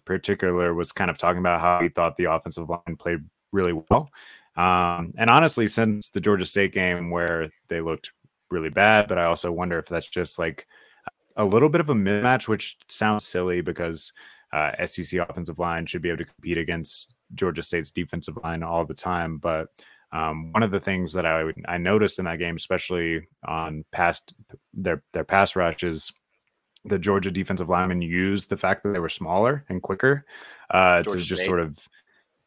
[0.05, 3.21] particular was kind of talking about how he thought the offensive line played
[3.53, 4.11] really well.
[4.57, 8.13] Um, and honestly, since the Georgia State game where they looked
[8.51, 10.67] really bad, but I also wonder if that's just like
[11.37, 14.13] a little bit of a mismatch, which sounds silly because
[14.53, 18.85] uh, SEC offensive line should be able to compete against Georgia State's defensive line all
[18.85, 19.39] the time.
[19.39, 19.69] But
[20.13, 24.35] um, one of the things that I I noticed in that game, especially on past
[24.73, 26.13] their their pass rush, is
[26.85, 30.25] the Georgia defensive linemen used the fact that they were smaller and quicker
[30.71, 31.47] uh, to just State.
[31.47, 31.79] sort of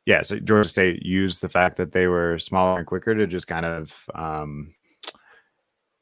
[0.06, 0.22] yeah.
[0.22, 3.66] So Georgia State used the fact that they were smaller and quicker to just kind
[3.66, 4.74] of um,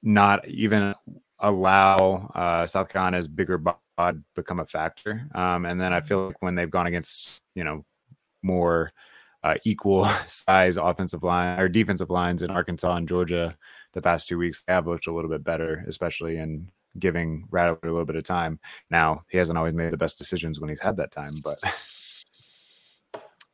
[0.04, 0.94] not even
[1.40, 5.28] allow uh, South Carolina's bigger bod become a factor.
[5.34, 7.84] Um, and then I feel like when they've gone against you know
[8.44, 8.92] more
[9.44, 13.58] uh, equal size offensive line or defensive lines in Arkansas and Georgia
[13.94, 14.64] the past two weeks.
[14.68, 16.70] Have looked a little bit better, especially in
[17.00, 18.60] giving Rattler a little bit of time.
[18.90, 21.60] Now he hasn't always made the best decisions when he's had that time, but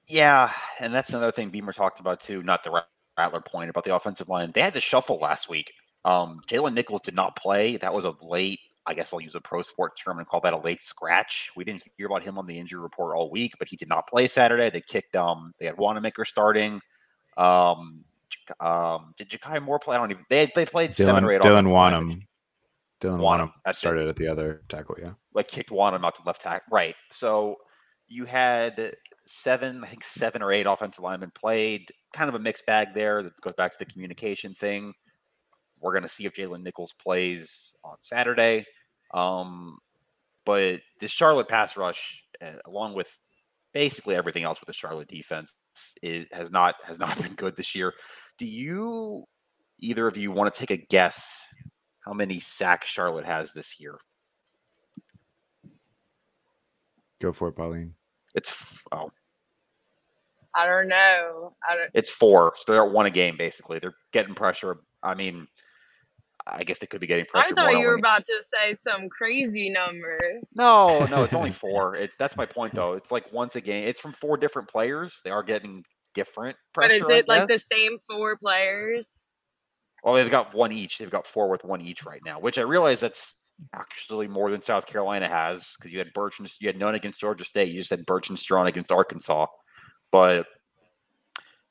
[0.08, 2.44] yeah, and that's another thing Beamer talked about too.
[2.44, 2.84] Not the
[3.18, 4.52] Rattler point about the offensive line.
[4.54, 5.72] They had to shuffle last week.
[6.06, 7.78] Um, Jalen Nichols did not play.
[7.78, 10.54] That was a late I guess I'll use a pro sport term and call that
[10.54, 11.50] a late scratch.
[11.56, 14.08] We didn't hear about him on the injury report all week, but he did not
[14.08, 14.70] play Saturday.
[14.70, 16.82] They kicked um they had Wannamaker starting.
[17.38, 18.04] Um
[18.60, 19.96] um did Ja'Kai Moore play?
[19.96, 22.22] I don't even they they played Dylan, seven or eight Dylan Wonnum.
[23.02, 24.10] Dylan Wonnum started it.
[24.10, 25.14] at the other tackle, yeah.
[25.34, 26.68] Like kicked Wonnum out to left tackle.
[26.72, 26.96] Right.
[27.12, 27.58] So
[28.08, 28.96] you had
[29.28, 31.92] seven, I think seven or eight offensive linemen played.
[32.14, 33.24] Kind of a mixed bag there.
[33.24, 34.94] That goes back to the communication thing.
[35.84, 38.66] We're going to see if Jalen Nichols plays on Saturday.
[39.14, 39.78] Um,
[40.46, 43.08] but the Charlotte pass rush, uh, along with
[43.74, 45.52] basically everything else with the Charlotte defense,
[46.02, 47.94] is, has not has not been good this year.
[48.38, 49.26] Do you
[49.80, 51.38] either of you want to take a guess
[52.00, 53.98] how many sacks Charlotte has this year?
[57.22, 57.94] Go for it, Pauline.
[58.36, 58.52] It's
[58.92, 59.12] oh.
[60.56, 61.54] I don't know.
[61.68, 61.90] I don't.
[61.94, 63.80] It's four, so they're at one a game basically.
[63.80, 64.78] They're getting pressure.
[65.02, 65.48] I mean,
[66.46, 67.48] I guess they could be getting pressure.
[67.52, 70.20] I thought you were about to say some crazy number.
[70.54, 71.96] No, no, it's only four.
[71.96, 72.94] It's that's my point though.
[72.94, 73.88] It's like once a game.
[73.88, 75.20] It's from four different players.
[75.24, 77.00] They are getting different pressure.
[77.00, 79.26] But is it like the same four players?
[80.04, 80.98] Well, they've got one each.
[80.98, 83.36] They've got four with one each right now, which I realize that's
[83.74, 87.22] actually more than South Carolina has because you had Burch and you had none against
[87.22, 87.72] Georgia State.
[87.72, 89.46] You just had Burch and Strachan against Arkansas,
[90.12, 90.46] but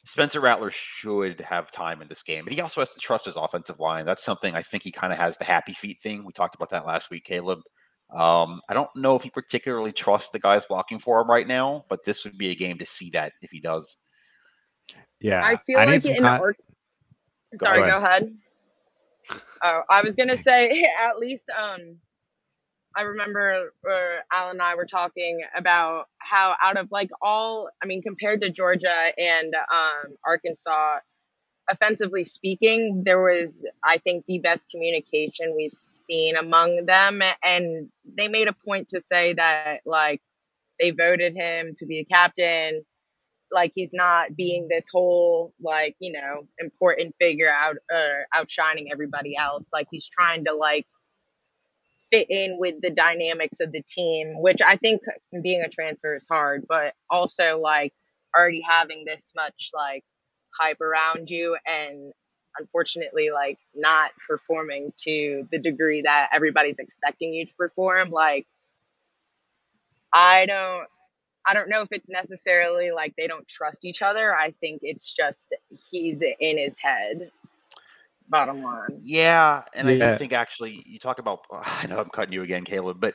[0.04, 3.36] Spencer Rattler should have time in this game, but he also has to trust his
[3.36, 4.04] offensive line.
[4.04, 6.24] That's something I think he kind of has the happy feet thing.
[6.24, 7.60] We talked about that last week, Caleb.
[8.12, 11.84] Um, I don't know if he particularly trusts the guys blocking for him right now,
[11.88, 13.96] but this would be a game to see that if he does.
[15.20, 16.56] Yeah, I feel I like in con- Ar-
[17.56, 17.90] sorry, ahead.
[17.90, 18.34] go ahead.
[19.64, 21.96] Oh, I was gonna say at least um
[22.96, 27.86] I remember uh, Al and I were talking about how out of like all, I
[27.86, 30.98] mean, compared to Georgia and um, Arkansas,
[31.70, 37.22] offensively speaking, there was, I think, the best communication we've seen among them.
[37.44, 40.20] And they made a point to say that, like,
[40.80, 42.82] they voted him to be a captain.
[43.50, 49.36] Like, he's not being this whole, like, you know, important figure out, uh, outshining everybody
[49.36, 49.68] else.
[49.72, 50.86] Like, he's trying to, like,
[52.12, 55.02] fit in with the dynamics of the team, which I think
[55.42, 57.92] being a transfer is hard, but also like
[58.36, 60.04] already having this much like
[60.60, 62.12] hype around you and
[62.58, 68.46] unfortunately like not performing to the degree that everybody's expecting you to perform like
[70.12, 70.86] I don't
[71.46, 74.34] I don't know if it's necessarily like they don't trust each other.
[74.34, 75.52] I think it's just
[75.90, 77.30] he's in his head
[78.32, 79.00] bottom line.
[79.02, 80.12] Yeah, and I Yeah.
[80.12, 81.40] do think actually you talk about.
[81.52, 83.14] I know I'm cutting you again, Caleb, but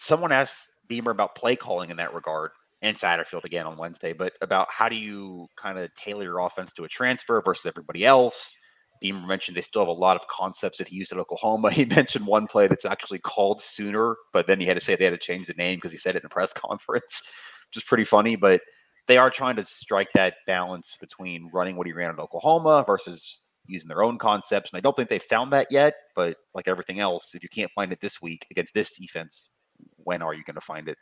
[0.00, 4.34] someone asked Beamer about play calling in that regard, and Satterfield again on Wednesday, but
[4.42, 8.56] about how do you kind of tailor your offense to a transfer versus everybody else.
[9.00, 11.70] Beamer mentioned they still have a lot of concepts that he used at Oklahoma.
[11.72, 15.04] He mentioned one play that's actually called Sooner, but then he had to say they
[15.04, 17.22] had to change the name because he said it in a press conference,
[17.70, 18.36] which is pretty funny.
[18.36, 18.62] But
[19.08, 23.40] they are trying to strike that balance between running what he ran at Oklahoma versus
[23.68, 24.70] using their own concepts.
[24.72, 25.94] And I don't think they've found that yet.
[26.16, 29.50] But like everything else, if you can't find it this week against this defense,
[29.96, 30.98] when are you going to find it?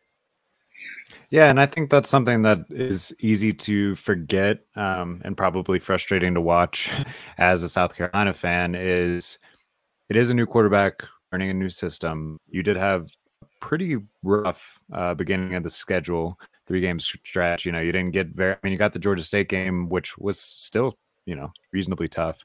[1.30, 6.34] Yeah, and I think that's something that is easy to forget um, and probably frustrating
[6.34, 6.90] to watch
[7.38, 8.74] as a South Carolina fan.
[8.74, 9.38] Is
[10.08, 11.02] it is a new quarterback
[11.32, 12.38] learning a new system.
[12.48, 13.08] You did have
[13.42, 17.64] a pretty rough uh, beginning of the schedule, three game stretch.
[17.64, 18.54] You know, you didn't get very.
[18.54, 20.94] I mean, you got the Georgia State game, which was still
[21.26, 22.44] you know reasonably tough,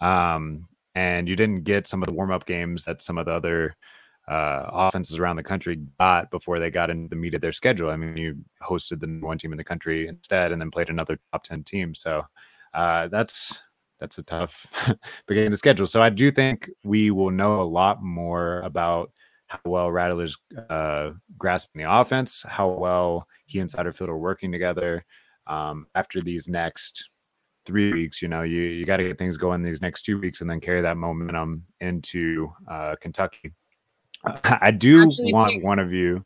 [0.00, 3.32] um, and you didn't get some of the warm up games that some of the
[3.32, 3.76] other
[4.28, 7.90] uh, offenses around the country got before they got into the meat of their schedule.
[7.90, 11.18] I mean, you hosted the one team in the country instead, and then played another
[11.32, 11.94] top ten team.
[11.94, 12.22] So
[12.74, 13.60] uh, that's
[14.00, 14.66] that's a tough
[15.28, 15.86] beginning the schedule.
[15.86, 19.12] So I do think we will know a lot more about
[19.46, 20.36] how well Rattler's
[20.70, 25.04] uh, grasping the offense, how well he and Satterfield are working together
[25.46, 27.10] um, after these next
[27.64, 28.22] three weeks.
[28.22, 30.60] You know, you you got to get things going these next two weeks, and then
[30.60, 33.52] carry that momentum into uh, Kentucky.
[34.24, 36.24] I do Actually, want too- one of you.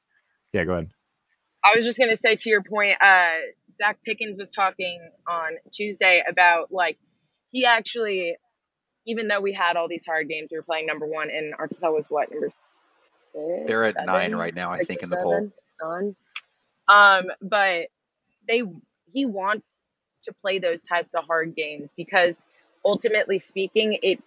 [0.53, 0.91] Yeah, go ahead.
[1.65, 3.33] I was just gonna say to your point, uh,
[3.83, 6.99] Zach Pickens was talking on Tuesday about like
[7.51, 8.37] he actually,
[9.07, 11.91] even though we had all these hard games, we were playing number one, and Arkansas
[11.91, 12.57] was what number six?
[13.67, 15.51] They're at nine right now, I think, in the poll.
[15.83, 16.17] Nine.
[16.89, 17.89] Um, but
[18.49, 18.63] they
[19.13, 19.83] he wants
[20.27, 22.37] to play those types of hard games because
[22.85, 24.21] ultimately speaking, it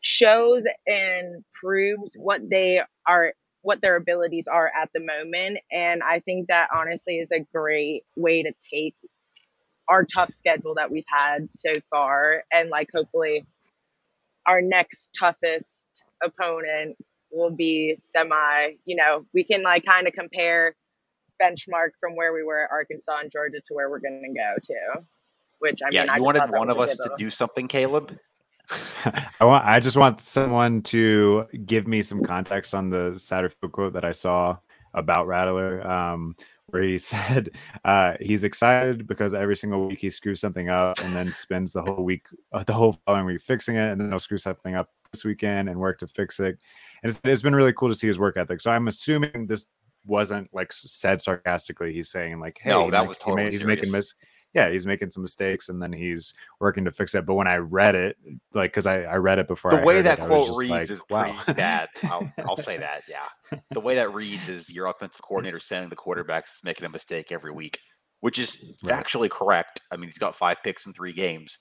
[0.00, 5.58] shows and proves what they are what their abilities are at the moment.
[5.72, 8.94] And i think that honestly is a great way to take
[9.88, 13.46] our tough schedule that we've had so far and like hopefully
[14.46, 15.86] our next toughest
[16.22, 16.96] opponent
[17.32, 20.74] will be semi you know we can like kind of compare
[21.42, 24.54] benchmark from where we were at arkansas and georgia to where we're going to go
[24.62, 25.02] to
[25.60, 28.16] which i yeah, mean I you just wanted one of us to do something, Caleb.
[29.40, 29.64] I want.
[29.64, 34.12] I just want someone to give me some context on the Satterfield quote that I
[34.12, 34.58] saw
[34.94, 37.50] about Rattler, um, where he said
[37.84, 41.82] uh, he's excited because every single week he screws something up and then spends the
[41.82, 44.90] whole week, uh, the whole following week fixing it, and then he'll screw something up
[45.12, 46.58] this weekend and work to fix it.
[47.02, 48.60] And it's, it's been really cool to see his work ethic.
[48.60, 49.66] So I'm assuming this
[50.08, 51.92] wasn't like said sarcastically.
[51.92, 54.14] He's saying like, "Hey, No, that ma- was he ma- totally he's making mis-
[54.54, 57.56] yeah, he's making some mistakes and then he's working to fix it." But when I
[57.56, 58.16] read it,
[58.54, 60.90] like, because I, I read it before, The I way that it, quote reads like,
[60.90, 61.36] is wow.
[61.44, 61.88] pretty bad.
[62.04, 63.02] I'll, I'll say that.
[63.08, 67.30] Yeah, the way that reads is your offensive coordinator saying the quarterback's making a mistake
[67.30, 67.78] every week,
[68.20, 69.04] which is Right.
[69.06, 69.80] factually correct.
[69.92, 71.58] I mean, he's got five picks in three games,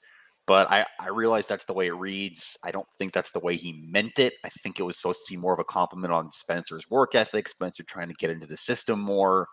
[0.47, 2.57] but I I realize that's the way it reads.
[2.63, 4.33] I don't think that's the way he meant it.
[4.43, 7.49] I think it was supposed to be more of a compliment on Spencer's work ethic.
[7.49, 9.47] Spencer trying to get into the system more,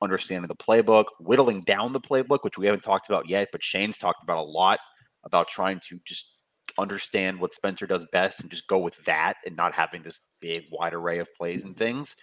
[0.00, 3.98] understanding the playbook, whittling down the playbook, which we haven't talked about yet, but Shane's
[3.98, 4.78] talked about a lot
[5.24, 6.32] about trying to just
[6.78, 10.66] understand what Spencer does best and just go with that and not having this big
[10.70, 12.14] wide array of plays and things.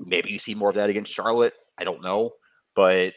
[0.00, 1.54] Maybe you see more of that against Charlotte.
[1.76, 2.30] I don't know,
[2.74, 3.12] but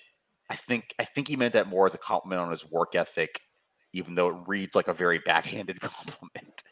[0.49, 3.39] I think I think he meant that more as a compliment on his work ethic,
[3.93, 6.63] even though it reads like a very backhanded compliment.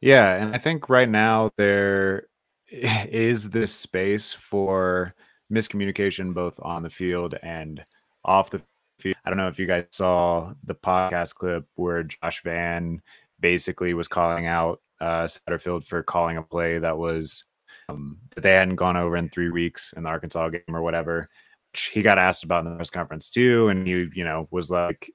[0.00, 2.26] Yeah, and I think right now there
[2.68, 5.14] is this space for
[5.52, 7.82] miscommunication both on the field and
[8.24, 8.62] off the
[8.98, 9.16] field.
[9.24, 13.00] I don't know if you guys saw the podcast clip where Josh Vann
[13.40, 17.44] basically was calling out uh, Satterfield for calling a play that was
[17.88, 21.28] um, that they hadn't gone over in three weeks in the Arkansas game or whatever.
[21.74, 25.12] He got asked about in the press conference too, and he, you know, was like,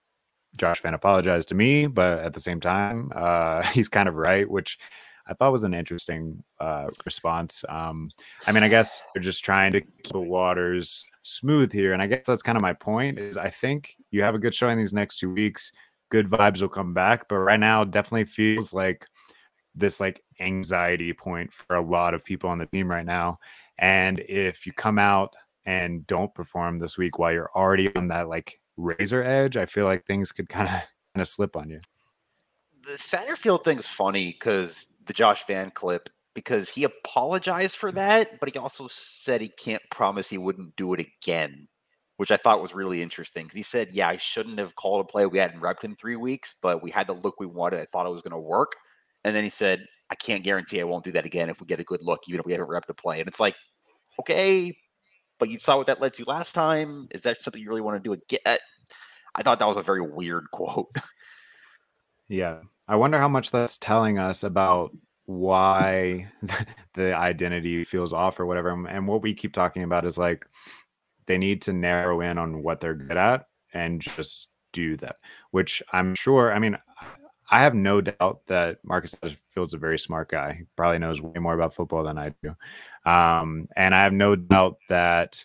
[0.57, 4.49] "Josh Vann apologized to me, but at the same time, uh, he's kind of right,"
[4.49, 4.77] which
[5.27, 7.63] I thought was an interesting uh, response.
[7.69, 8.09] Um,
[8.47, 12.07] I mean, I guess they're just trying to keep the waters smooth here, and I
[12.07, 13.19] guess that's kind of my point.
[13.19, 15.71] Is I think you have a good showing these next two weeks,
[16.09, 19.05] good vibes will come back, but right now, definitely feels like
[19.75, 23.39] this like anxiety point for a lot of people on the team right now.
[23.77, 25.33] And if you come out
[25.65, 29.85] and don't perform this week while you're already on that like razor edge, I feel
[29.85, 30.73] like things could kind of
[31.13, 31.79] kind of slip on you.
[32.85, 37.95] The Satterfield thing's funny because the Josh Vann clip because he apologized for mm.
[37.95, 41.67] that, but he also said he can't promise he wouldn't do it again,
[42.17, 43.45] which I thought was really interesting.
[43.45, 45.25] Because He said, "Yeah, I shouldn't have called a play.
[45.25, 47.81] We hadn't repped in three weeks, but we had the look we wanted.
[47.81, 48.73] I thought it was going to work."
[49.23, 51.79] And then he said, I can't guarantee I won't do that again if we get
[51.79, 53.19] a good look, even if we haven't repped a play.
[53.19, 53.55] And it's like,
[54.19, 54.75] okay,
[55.39, 57.07] but you saw what that led to last time.
[57.11, 58.39] Is that something you really want to do again?
[58.45, 58.57] Eh,
[59.35, 60.95] I thought that was a very weird quote.
[62.27, 62.59] Yeah.
[62.87, 64.91] I wonder how much that's telling us about
[65.25, 66.31] why
[66.93, 68.69] the identity feels off or whatever.
[68.87, 70.45] And what we keep talking about is like
[71.27, 75.17] they need to narrow in on what they're good at and just do that,
[75.51, 76.77] which I'm sure, I mean,
[77.51, 80.53] I have no doubt that Marcus Satterfield's a very smart guy.
[80.53, 82.55] He probably knows way more about football than I do.
[83.09, 85.43] Um, and I have no doubt that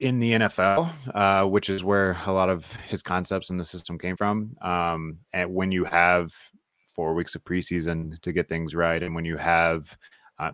[0.00, 3.98] in the NFL, uh, which is where a lot of his concepts in the system
[3.98, 6.32] came from, um, and when you have
[6.94, 9.96] four weeks of preseason to get things right, and when you have
[10.38, 10.50] uh,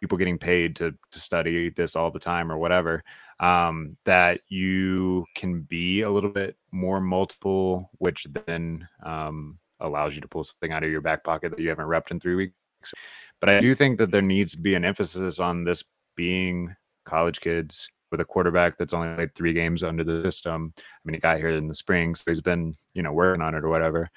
[0.00, 3.02] people getting paid to, to study this all the time or whatever,
[3.40, 10.20] um, that you can be a little bit more multiple, which then um, allows you
[10.20, 12.94] to pull something out of your back pocket that you haven't repped in three weeks.
[13.42, 15.82] But I do think that there needs to be an emphasis on this
[16.14, 20.72] being college kids with a quarterback that's only played three games under the system.
[20.78, 23.56] I mean, he got here in the spring, so he's been, you know, working on
[23.56, 24.08] it or whatever.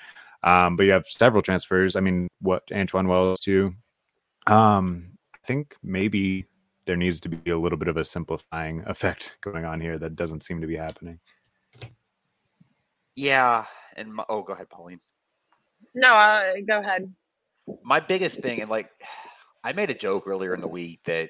[0.43, 1.95] Um, but you have several transfers.
[1.95, 3.73] I mean, what Antwane Wells too.
[4.45, 6.45] Um, I think maybe
[6.85, 10.15] there needs to be a little bit of a simplifying effect going on here that
[10.15, 11.19] doesn't seem to be happening.
[13.15, 14.99] Yeah, and my, oh, go ahead, Pauline.
[15.95, 17.11] No, uh, go ahead.
[17.83, 18.89] My biggest thing, and like,
[19.63, 21.29] I made a joke earlier in the week that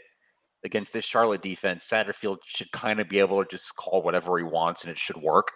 [0.66, 4.44] against this Charlotte defense, Satterfield should kind of be able to just call whatever he
[4.44, 5.48] wants and it should work.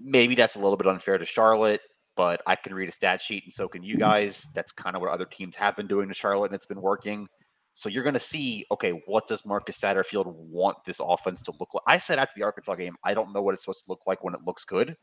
[0.00, 1.80] Maybe that's a little bit unfair to Charlotte,
[2.16, 4.44] but I can read a stat sheet and so can you guys.
[4.52, 7.28] That's kind of what other teams have been doing to Charlotte and it's been working.
[7.74, 11.72] So you're going to see, okay, what does Marcus Satterfield want this offense to look
[11.72, 11.84] like?
[11.86, 14.24] I said after the Arkansas game, I don't know what it's supposed to look like
[14.24, 14.96] when it looks good.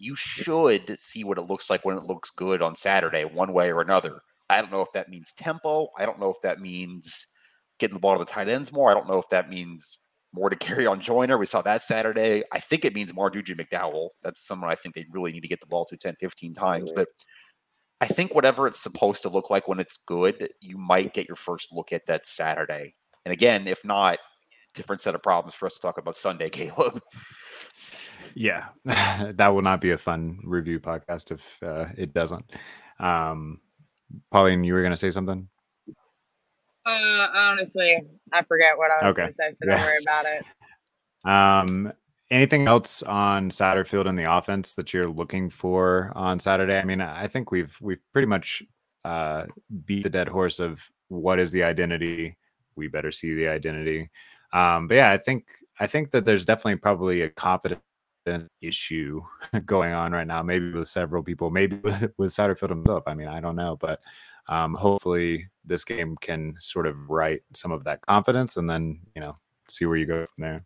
[0.00, 3.70] You should see what it looks like when it looks good on Saturday, one way
[3.70, 4.22] or another.
[4.48, 5.88] I don't know if that means tempo.
[5.98, 7.26] I don't know if that means
[7.78, 8.90] getting the ball to the tight ends more.
[8.90, 9.98] I don't know if that means
[10.32, 11.38] more to carry on Joyner.
[11.38, 12.42] We saw that Saturday.
[12.50, 14.08] I think it means more Juju McDowell.
[14.22, 16.90] That's someone I think they really need to get the ball to 10, 15 times.
[16.94, 17.08] But
[18.00, 21.36] I think whatever it's supposed to look like when it's good, you might get your
[21.36, 22.94] first look at that Saturday.
[23.26, 24.18] And again, if not,
[24.74, 27.02] different set of problems for us to talk about Sunday, Caleb.
[28.34, 32.44] Yeah, that will not be a fun review podcast if uh, it doesn't.
[32.98, 33.60] Um,
[34.30, 35.48] Pauline, you were going to say something?
[36.86, 39.22] Uh, honestly, I forget what I was okay.
[39.22, 40.44] going to say, so don't worry about it.
[41.22, 41.92] Um,
[42.30, 46.78] anything else on Satterfield and the offense that you're looking for on Saturday?
[46.78, 48.62] I mean, I think we've we've pretty much
[49.04, 49.44] uh,
[49.84, 52.38] beat the dead horse of what is the identity.
[52.74, 54.08] We better see the identity.
[54.52, 55.44] Um, but yeah, I think
[55.80, 57.80] I think that there's definitely probably a confidence
[58.60, 59.22] issue
[59.64, 60.42] going on right now.
[60.42, 63.04] Maybe with several people, maybe with with Satterfield himself.
[63.06, 64.00] I mean, I don't know, but
[64.48, 69.20] um, hopefully this game can sort of right some of that confidence, and then you
[69.20, 69.36] know
[69.68, 70.64] see where you go from there.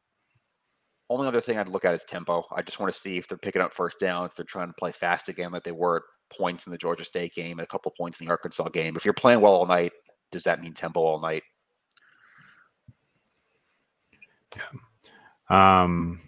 [1.10, 2.44] Only other thing I'd look at is tempo.
[2.50, 4.30] I just want to see if they're picking up first downs.
[4.30, 7.04] If they're trying to play fast again, like they were at points in the Georgia
[7.04, 8.96] State game and a couple points in the Arkansas game.
[8.96, 9.92] If you're playing well all night,
[10.32, 11.42] does that mean tempo all night?
[14.56, 14.62] Yeah.
[15.48, 16.20] Um.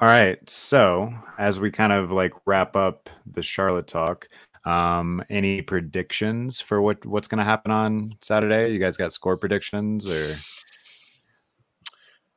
[0.00, 0.38] All right.
[0.48, 4.28] So as we kind of like wrap up the Charlotte talk,
[4.64, 8.72] um, any predictions for what what's going to happen on Saturday?
[8.72, 10.38] You guys got score predictions or?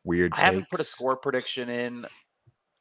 [0.03, 0.34] weird.
[0.36, 2.05] I haven't put a score prediction in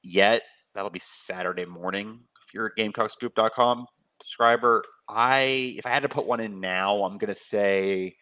[0.02, 0.42] yet.
[0.74, 2.20] That'll be Saturday morning.
[2.46, 3.86] If you're a GamecockScoop.com
[4.22, 8.16] subscriber, I if I had to put one in now, I'm gonna say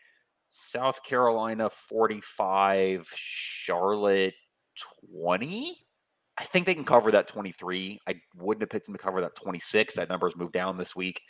[0.51, 4.35] South Carolina 45, Charlotte
[5.13, 5.77] 20.
[6.39, 8.01] I think they can cover that 23.
[8.07, 9.95] I wouldn't have picked them to cover that 26.
[9.95, 11.21] That number's moved down this week.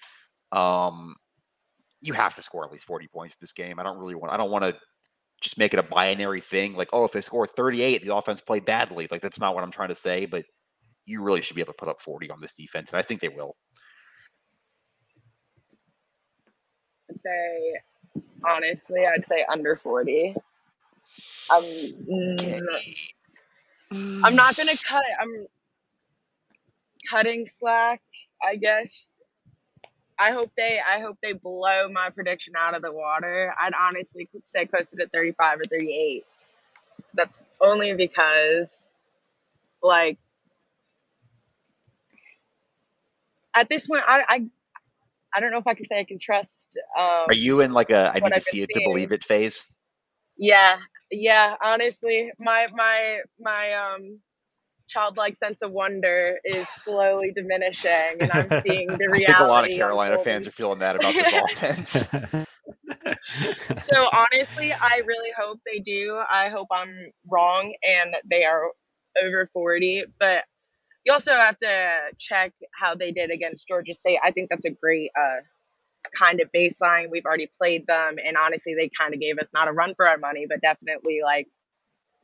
[0.52, 1.14] Um,
[2.00, 3.78] you have to score at least 40 points this game.
[3.78, 4.32] I don't really want.
[4.32, 4.74] I don't want to
[5.40, 6.74] just make it a binary thing.
[6.74, 9.08] Like, oh, if they score 38, the offense played badly.
[9.10, 10.26] Like that's not what I'm trying to say.
[10.26, 10.44] But
[11.06, 13.20] you really should be able to put up 40 on this defense, and I think
[13.20, 13.56] they will.
[17.10, 17.74] I'd say,
[18.44, 20.36] honestly, I'd say under 40.
[21.50, 22.66] Um, mm,
[23.92, 25.02] I'm not gonna cut.
[25.20, 25.46] I'm
[27.10, 28.02] cutting slack,
[28.42, 29.10] I guess.
[30.18, 30.80] I hope they.
[30.86, 33.54] I hope they blow my prediction out of the water.
[33.58, 36.24] I'd honestly stay closer to 35 or 38.
[37.14, 38.86] That's only because,
[39.82, 40.18] like,
[43.54, 44.46] at this point, I, I,
[45.34, 46.50] I don't know if I can say I can trust.
[46.98, 49.24] Um, Are you in like a I need to I've see it to believe it
[49.24, 49.62] phase?
[50.36, 50.78] Yeah,
[51.10, 51.54] yeah.
[51.62, 54.20] Honestly, my my my um
[54.88, 59.24] childlike sense of wonder is slowly diminishing, and I'm seeing the reality.
[59.24, 62.46] I think a lot of Carolina fans are feeling that about this offense.
[63.78, 66.20] So honestly, I really hope they do.
[66.30, 66.94] I hope I'm
[67.30, 68.62] wrong and they are
[69.22, 70.04] over 40.
[70.18, 70.44] But
[71.04, 74.18] you also have to check how they did against Georgia State.
[74.22, 75.40] I think that's a great uh,
[76.12, 77.10] kind of baseline.
[77.10, 80.06] We've already played them, and honestly, they kind of gave us not a run for
[80.06, 81.46] our money, but definitely like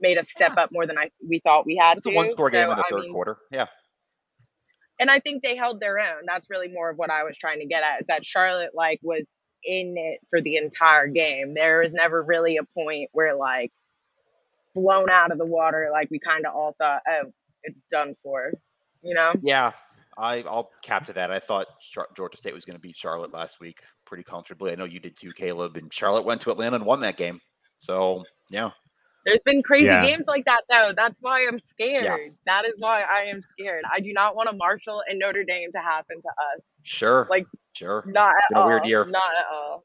[0.00, 2.50] made us step up more than I we thought we had It's a one score
[2.50, 3.38] game in the I third mean, quarter.
[3.50, 3.66] Yeah.
[5.00, 6.22] and I think they held their own.
[6.26, 9.00] That's really more of what I was trying to get at is that Charlotte like
[9.02, 9.24] was
[9.64, 11.54] in it for the entire game.
[11.54, 13.72] There was never really a point where like
[14.74, 17.32] blown out of the water like we kind of all thought, oh,
[17.62, 18.52] it's done for.
[19.02, 19.32] You know?
[19.42, 19.72] Yeah.
[20.16, 21.06] I, I'll cap uh-huh.
[21.06, 21.30] to that.
[21.30, 24.72] I thought Char- Georgia State was going to beat Charlotte last week pretty comfortably.
[24.72, 25.76] I know you did too, Caleb.
[25.76, 27.40] And Charlotte went to Atlanta and won that game.
[27.78, 28.70] So, yeah.
[29.26, 30.02] There's been crazy Yeah.
[30.02, 30.92] games like that though.
[30.94, 32.32] That's why I'm scared.
[32.46, 33.82] That is why I am scared.
[33.90, 36.62] I do not want a Marshall and Notre Dame to happen to us.
[36.82, 37.26] Sure.
[37.30, 38.04] Like, sure.
[38.06, 38.68] Not at Been a all.
[38.68, 39.06] weird year.
[39.06, 39.84] Not at all.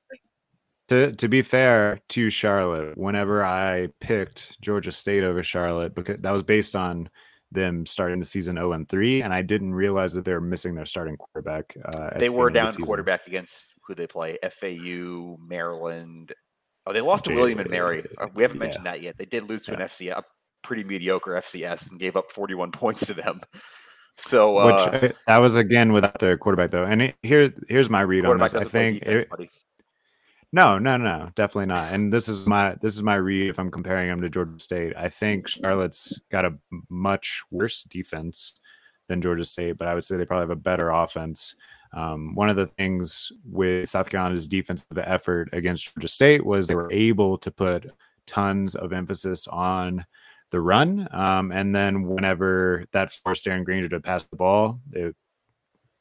[0.89, 6.32] to to be fair to Charlotte, whenever I picked Georgia State over Charlotte, because that
[6.32, 7.09] was based on
[7.52, 10.76] them starting the season 0 and 3, and I didn't realize that they were missing
[10.76, 11.76] their starting quarterback.
[11.86, 16.34] Uh, They were down the quarterback against who they play FAU, Maryland.
[16.86, 18.04] Oh, they lost to William and Mary.
[18.20, 18.64] Uh, We haven't yeah.
[18.64, 19.18] mentioned that yet.
[19.18, 20.24] They did lose to an FCS, a
[20.64, 23.41] pretty mediocre FCS, and gave up 41 points to them.
[24.18, 26.84] So, uh, Which that was again without their quarterback though.
[26.84, 28.54] And it, here here's my read on this.
[28.54, 29.50] I think defense, it-.
[30.52, 31.93] No, no, no, definitely not.
[31.93, 34.93] And this is my this is my read if I'm comparing them to Georgia State.
[34.97, 36.56] I think Charlotte's got a
[36.89, 38.60] much worse defense
[39.08, 41.56] than Georgia State, but I would say they probably have a better offense.
[41.93, 46.76] Um, one of the things with South Carolina's defensive effort against Georgia State was they
[46.76, 47.91] were able to put
[48.26, 50.06] tons of emphasis on
[50.52, 55.16] the run, um, and then whenever that forced Darren Grainger to pass the ball, it,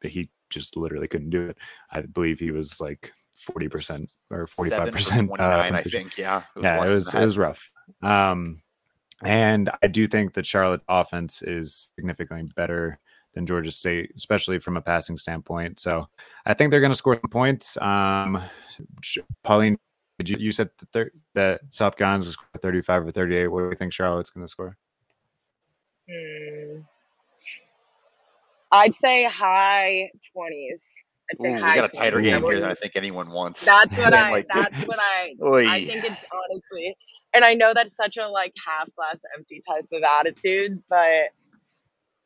[0.03, 1.59] he just literally couldn't do it.
[1.91, 5.29] I believe he was like forty percent or forty five percent.
[5.29, 6.19] 29, I think.
[6.19, 6.43] Yeah.
[6.61, 7.23] yeah, it was that.
[7.23, 7.71] it was rough.
[8.03, 8.63] Um,
[9.25, 12.99] and I do think that Charlotte offense is significantly better
[13.35, 15.81] than Georgia State, especially from a passing standpoint.
[15.81, 16.07] So
[16.47, 17.77] I think they're going to score some points.
[17.79, 18.43] Um,
[19.43, 19.79] Pauline,
[20.19, 23.49] did you, you said that, thir- that South Carolina's going score 35 or 38.
[23.49, 24.77] What do you think Charlotte's going to score?
[26.11, 26.81] Hmm.
[28.71, 30.95] I'd say high twenties.
[31.31, 32.25] I'd say Ooh, we got a tighter 20s.
[32.25, 33.61] Game here than I think anyone wants.
[33.65, 34.31] That's what I.
[34.31, 35.35] Like- that's what I.
[35.43, 35.69] Oy.
[35.69, 36.97] I think it's honestly,
[37.35, 41.29] and I know that's such a like half glass empty type of attitude, but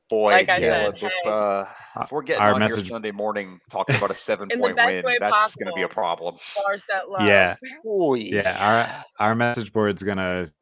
[0.09, 1.30] Boy, like I Caleb, said, if, hey.
[1.30, 1.64] uh,
[2.03, 5.05] if we're getting Our on message- here Sunday morning talking about a seven point win,
[5.20, 6.36] that's going to be a problem.
[6.55, 7.24] bar set low.
[7.26, 7.57] Yeah,
[8.14, 9.05] yeah.
[9.18, 10.53] Our our message board's going to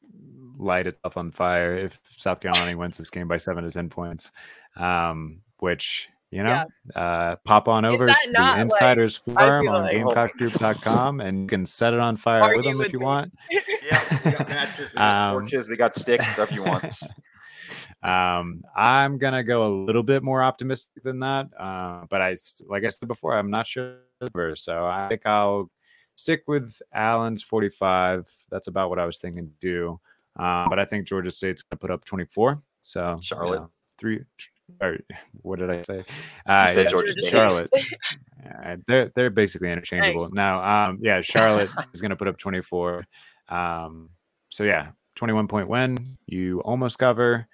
[0.56, 4.30] light itself on fire if South Carolina wins this game by seven to ten points.
[4.76, 6.64] Um, which you know,
[6.94, 9.96] uh, pop on over to the Insiders I Forum feel on like-
[10.34, 13.04] GamecockScoop.com, and you can set it on fire with them with if you me.
[13.04, 13.32] want.
[13.50, 16.84] Yeah, we got matches, we got Um, torches, we got sticks, whatever you want.
[18.02, 22.36] um, I'm gonna go a little bit more optimistic than that, uh, but I,
[22.68, 23.96] like I said before, I'm not sure.
[24.54, 25.70] So I think I'll
[26.14, 28.30] stick with Alan's 45.
[28.50, 30.00] That's about what I was thinking to do.
[30.38, 32.62] Um, but I think Georgia State's gonna put up 24.
[32.82, 33.60] So you Charlotte.
[33.60, 34.20] know, three.
[34.80, 34.98] Or
[35.42, 36.00] what did I say?
[36.46, 37.28] Uh, said yeah.
[37.28, 37.70] Charlotte.
[38.86, 40.30] They're they're basically interchangeable.
[40.32, 43.06] Now, um, yeah, Charlotte is going to put up 24.
[43.48, 44.10] Um,
[44.48, 46.18] so yeah, 21 point win.
[46.26, 47.46] You almost cover.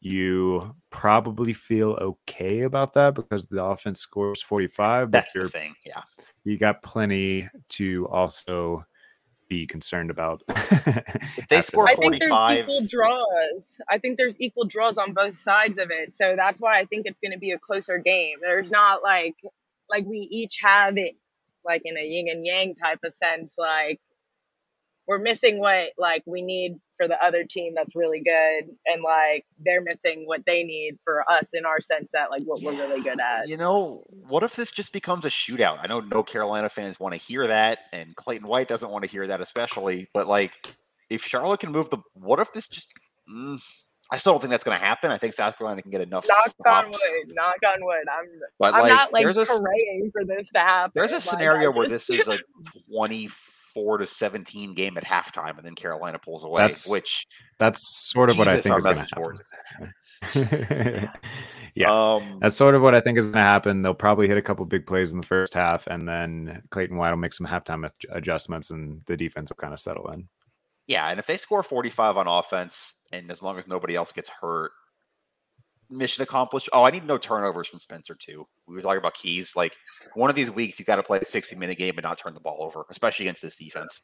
[0.00, 5.12] You probably feel okay about that because the offense scores 45.
[5.12, 5.74] That's the thing.
[5.86, 6.02] Yeah.
[6.44, 8.84] You got plenty to also
[9.52, 10.42] be concerned about.
[10.48, 13.80] if they score I think there's equal draws.
[13.88, 16.14] I think there's equal draws on both sides of it.
[16.14, 18.38] So that's why I think it's going to be a closer game.
[18.40, 19.36] There's not like
[19.90, 21.16] like we each have it
[21.66, 24.00] like in a yin and yang type of sense like
[25.06, 29.44] we're missing what like we need for the other team that's really good and like
[29.64, 32.70] they're missing what they need for us in our sense that like what yeah.
[32.70, 36.00] we're really good at you know what if this just becomes a shootout i know
[36.00, 39.40] no carolina fans want to hear that and clayton white doesn't want to hear that
[39.40, 40.52] especially but like
[41.10, 42.88] if charlotte can move the what if this just
[43.28, 43.58] mm,
[44.10, 45.10] I still don't think that's going to happen.
[45.10, 46.26] I think South Carolina can get enough.
[46.28, 46.84] Knock stops.
[46.84, 47.32] on wood.
[47.34, 48.04] Knock on wood.
[48.12, 48.26] I'm.
[48.58, 50.92] But I'm like, not like praying for this to happen.
[50.94, 52.38] There's a scenario like, where this is a
[53.74, 56.62] 24 to 17 game at halftime, and then Carolina pulls away.
[56.62, 57.26] That's, which
[57.58, 61.10] that's sort of Jesus, what I think is going to happen.
[61.74, 63.82] yeah, um, that's sort of what I think is going to happen.
[63.82, 67.10] They'll probably hit a couple big plays in the first half, and then Clayton White
[67.10, 70.28] will make some halftime adjustments, and the defense will kind of settle in.
[70.86, 74.28] Yeah, and if they score 45 on offense, and as long as nobody else gets
[74.28, 74.72] hurt,
[75.92, 76.68] mission accomplished.
[76.72, 78.46] Oh, I need no turnovers from Spencer too.
[78.66, 79.52] We were talking about keys.
[79.54, 79.72] Like
[80.14, 82.34] one of these weeks, you got to play a 60 minute game and not turn
[82.34, 84.00] the ball over, especially against this defense.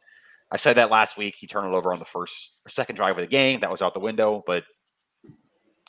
[0.51, 1.35] I said that last week.
[1.39, 3.61] He turned it over on the first or second drive of the game.
[3.61, 4.43] That was out the window.
[4.47, 4.65] But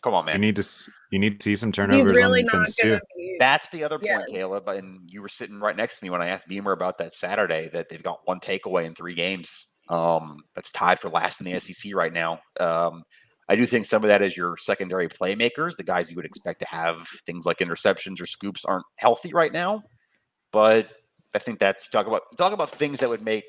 [0.02, 0.36] come on, man.
[0.36, 0.68] You need to
[1.12, 3.00] you need to see some turnovers He's really on defense too.
[3.16, 3.38] Be.
[3.40, 4.40] That's the other point, yeah.
[4.40, 4.68] Caleb.
[4.68, 7.70] And you were sitting right next to me when I asked Beamer about that Saturday
[7.74, 9.68] that they've got one takeaway in three games.
[9.88, 12.40] Um, that's tied for last in the SEC right now.
[12.60, 13.04] Um,
[13.50, 16.60] I do think some of that is your secondary playmakers, the guys you would expect
[16.60, 19.82] to have things like interceptions or scoops aren't healthy right now.
[20.52, 20.90] But
[21.34, 23.44] I think that's talk about talk about things that would make.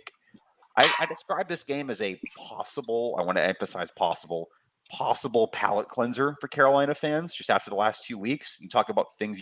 [0.76, 3.14] I, I describe this game as a possible.
[3.18, 4.48] I want to emphasize possible,
[4.90, 7.34] possible palate cleanser for Carolina fans.
[7.34, 9.40] Just after the last two weeks, you talk about things.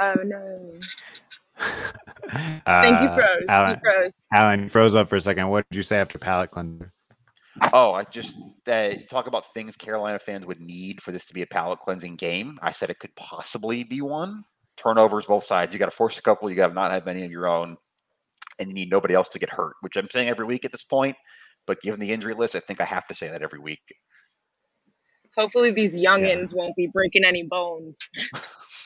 [0.00, 0.72] Oh no.
[2.66, 3.44] Thank you, Froze.
[3.48, 4.12] Uh, Alan, froze.
[4.32, 5.48] Alan, froze up for a second.
[5.48, 6.92] What did you say after palate cleanser?
[7.72, 8.36] Oh, I just
[8.66, 12.16] uh, talk about things Carolina fans would need for this to be a palate cleansing
[12.16, 12.58] game.
[12.60, 14.44] I said it could possibly be one.
[14.76, 15.72] Turnovers both sides.
[15.72, 16.50] You got to force a couple.
[16.50, 17.76] You got to not have any of your own,
[18.58, 19.74] and you need nobody else to get hurt.
[19.80, 21.16] Which I'm saying every week at this point.
[21.66, 23.80] But given the injury list, I think I have to say that every week.
[25.36, 26.62] Hopefully, these youngins yeah.
[26.62, 27.96] won't be breaking any bones.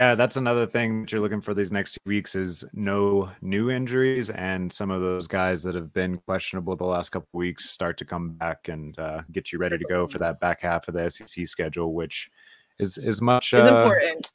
[0.00, 3.70] Yeah, that's another thing that you're looking for these next two weeks is no new
[3.70, 7.98] injuries, and some of those guys that have been questionable the last couple weeks start
[7.98, 10.94] to come back and uh, get you ready to go for that back half of
[10.94, 12.30] the SEC schedule, which
[12.78, 14.32] is is much uh, important.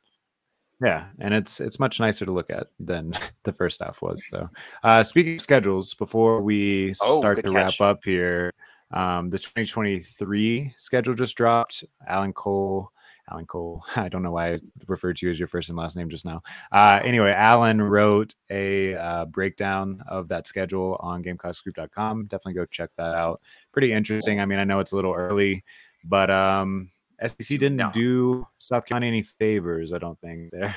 [0.83, 4.51] Yeah, and it's it's much nicer to look at than the first half was, though.
[4.83, 7.51] Uh, speaking of schedules, before we oh, start to catch.
[7.51, 8.53] wrap up here,
[8.91, 11.83] um, the 2023 schedule just dropped.
[12.07, 12.91] Alan Cole
[13.31, 13.83] Alan Cole.
[13.95, 16.25] I don't know why I referred to you as your first and last name just
[16.25, 16.41] now.
[16.71, 22.25] Uh, anyway, Alan wrote a uh, breakdown of that schedule on GamecockScoop.com.
[22.25, 23.41] Definitely go check that out.
[23.71, 24.39] Pretty interesting.
[24.39, 25.63] I mean, I know it's a little early,
[26.03, 26.91] but um,
[27.25, 27.91] SEC didn't no.
[27.91, 29.93] do South Carolina any favors.
[29.93, 30.75] I don't think there.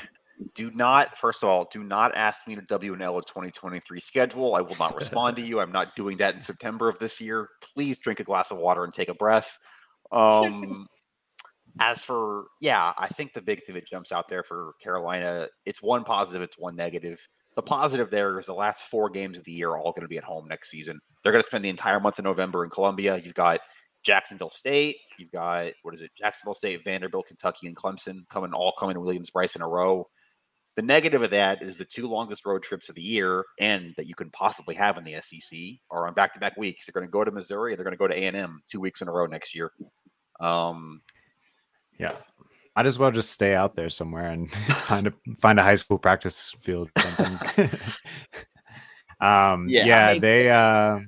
[0.55, 4.01] Do not, first of all, do not ask me to W and L a 2023
[4.01, 4.55] schedule.
[4.55, 5.59] I will not respond to you.
[5.61, 7.49] I'm not doing that in September of this year.
[7.75, 9.59] Please drink a glass of water and take a breath.
[10.13, 10.87] Um,
[11.81, 15.83] as for yeah, I think the big thing that jumps out there for Carolina, it's
[15.83, 17.19] one positive, it's one negative.
[17.57, 20.09] The positive there is the last four games of the year are all going to
[20.09, 20.99] be at home next season.
[21.23, 23.21] They're going to spend the entire month of November in Columbia.
[23.23, 23.61] You've got
[24.05, 26.11] Jacksonville State, you've got what is it?
[26.17, 30.09] Jacksonville State, Vanderbilt, Kentucky, and Clemson coming all coming to Williams-Brice in a row.
[30.77, 34.07] The negative of that is the two longest road trips of the year and that
[34.07, 35.59] you can possibly have in the SEC
[35.91, 36.87] are on back-to-back weeks.
[36.87, 37.73] They're going to go to Missouri.
[37.73, 39.73] and They're going to go to A&M two weeks in a row next year.
[40.39, 41.01] Um,
[41.99, 42.17] yeah.
[42.77, 44.51] Might as well just stay out there somewhere and
[44.85, 47.39] find a find a high school practice field something.
[49.21, 51.01] um yeah, yeah they uh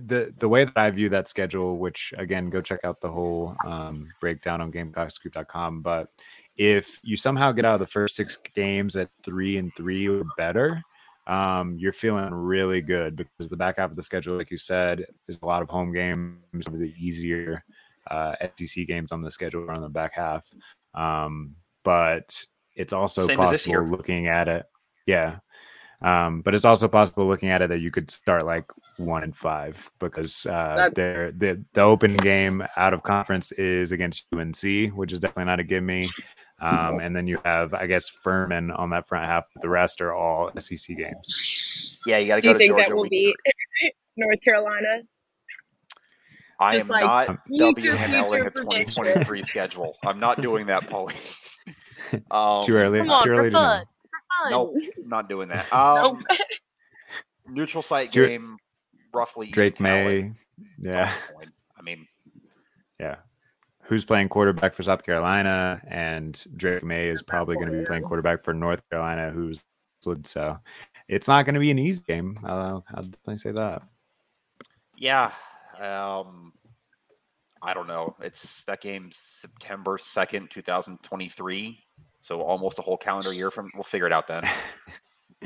[0.00, 3.56] the the way that I view that schedule, which again, go check out the whole
[3.64, 5.82] um, breakdown on GamecockScoop.com.
[5.82, 6.08] But
[6.56, 10.24] if you somehow get out of the first six games at three and three or
[10.36, 10.82] better,
[11.26, 15.04] um, you're feeling really good because the back half of the schedule, like you said,
[15.28, 17.64] is a lot of home games, some of the easier
[18.10, 20.48] uh, SEC games on the schedule on the back half.
[20.94, 21.54] Um,
[21.84, 22.44] but
[22.74, 24.66] it's also Same possible looking at it.
[25.06, 25.38] Yeah.
[26.02, 28.66] Um, but it's also possible looking at it that you could start like
[28.98, 34.92] one and five because uh, the the open game out of conference is against UNC,
[34.94, 36.10] which is definitely not a give me.
[36.60, 39.44] Um, and then you have, I guess, Furman on that front half.
[39.60, 41.98] The rest are all SEC games.
[42.06, 42.52] Yeah, you got to go.
[42.52, 42.88] Do you think Georgia.
[42.88, 43.36] that will week be.
[44.16, 45.02] North Carolina?
[46.58, 49.96] I am like not future, WMLing future a 2023 schedule.
[50.04, 51.14] I'm not doing that, Paulie.
[52.30, 52.98] Um, Too early.
[53.00, 53.58] Come on, too for early to know.
[53.58, 53.84] fun.
[54.44, 54.50] For.
[54.50, 54.74] Nope,
[55.06, 55.66] not doing that.
[55.72, 55.96] Um,
[56.28, 56.38] Nope.
[57.48, 58.58] Neutral site Dra- game,
[59.14, 59.48] roughly.
[59.50, 59.80] Drake.
[59.80, 60.32] May.
[60.80, 61.12] Yeah.
[61.78, 62.06] I mean,
[63.00, 63.16] Yeah.
[63.84, 65.80] Who's playing quarterback for South Carolina?
[65.88, 69.62] And Drake Maye is probably going to be playing quarterback for North Carolina, who's
[70.24, 70.58] so
[71.08, 72.38] it's not going to be an easy game.
[72.44, 73.82] I'll, I'll definitely say that.
[74.96, 75.32] yeah.
[75.80, 76.52] Um,
[77.62, 78.14] I don't know.
[78.20, 79.10] It's that game
[79.40, 81.78] September 2nd, 2023.
[82.20, 83.70] So almost a whole calendar year from.
[83.74, 84.42] We'll figure it out then.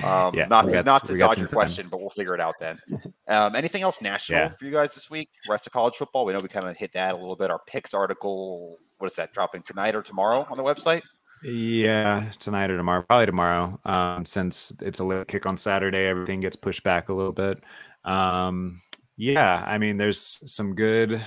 [0.05, 2.79] Um, Yeah, not to, not to dodge your question, but we'll figure it out then.
[3.29, 4.49] Um, anything else national Yeah.
[4.59, 5.29] for you guys this week?
[5.49, 6.25] Rest of college football.
[6.25, 7.51] We know we kind of hit that a little bit.
[7.51, 8.79] Our picks article.
[8.99, 11.03] What is that dropping tonight or tomorrow on the website?
[11.45, 13.79] Yeah, tonight or tomorrow, probably tomorrow.
[13.85, 17.63] Um, since it's a late kick on Saturday, everything gets pushed back a little bit.
[18.05, 18.81] Um,
[19.21, 21.23] yeah, I mean, there's some good.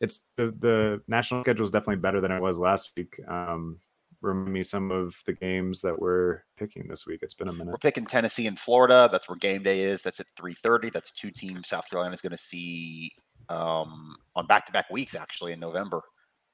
[0.00, 3.18] It's the the national schedule is definitely better than it was last week.
[3.26, 3.78] Um,
[4.20, 7.20] remind me some of the games that we're picking this week.
[7.22, 7.68] It's been a minute.
[7.68, 9.08] We're picking Tennessee and Florida.
[9.10, 10.02] That's where game day is.
[10.02, 10.92] That's at 3:30.
[10.92, 13.10] That's two teams South Carolina is going to see
[13.48, 16.02] um, on back-to-back weeks actually in November.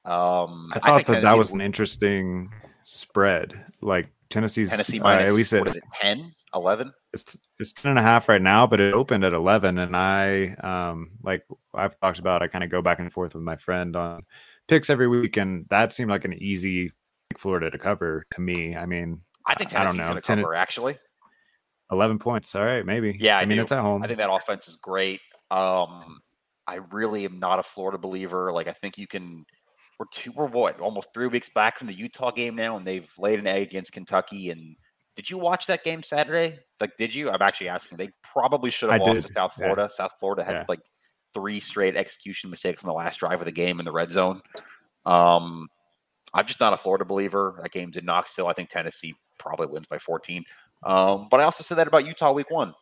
[0.05, 2.49] Um, I thought think that that was an interesting
[2.85, 3.65] spread.
[3.81, 6.91] Like Tennessee's Tennessee uh, minus at least is it 10, 11?
[7.13, 9.77] it's it's 10 and a half right now, but it opened at 11.
[9.77, 13.43] And I, um, like I've talked about, I kind of go back and forth with
[13.43, 14.23] my friend on
[14.67, 15.37] picks every week.
[15.37, 16.91] And that seemed like an easy
[17.37, 18.75] Florida to cover to me.
[18.75, 20.03] I mean, I think I don't know.
[20.05, 20.97] going to Ten- cover actually.
[21.91, 22.53] 11 points.
[22.55, 22.85] All right.
[22.85, 23.15] Maybe.
[23.19, 23.61] Yeah, I I mean, do.
[23.61, 24.03] it's at home.
[24.03, 25.21] I think that offense is great.
[25.51, 26.19] Um,
[26.67, 28.51] I really am not a Florida believer.
[28.51, 29.45] Like I think you can.
[29.99, 30.31] We're two.
[30.35, 30.79] We're what?
[30.79, 33.91] Almost three weeks back from the Utah game now, and they've laid an egg against
[33.93, 34.49] Kentucky.
[34.49, 34.75] And
[35.15, 36.59] did you watch that game Saturday?
[36.79, 37.29] Like, did you?
[37.29, 37.97] I'm actually asking.
[37.97, 39.65] They probably should have I lost did, to South yeah.
[39.65, 39.89] Florida.
[39.95, 40.65] South Florida had Yeah.
[40.67, 40.81] like
[41.33, 44.41] three straight execution mistakes on the last drive of the game in the red zone.
[45.05, 45.67] Um,
[46.33, 47.59] I'm just not a Florida believer.
[47.61, 48.47] That game's in Knoxville.
[48.47, 50.43] I think Tennessee probably wins by 14.
[50.83, 52.73] Um, but I also said that about Utah week one,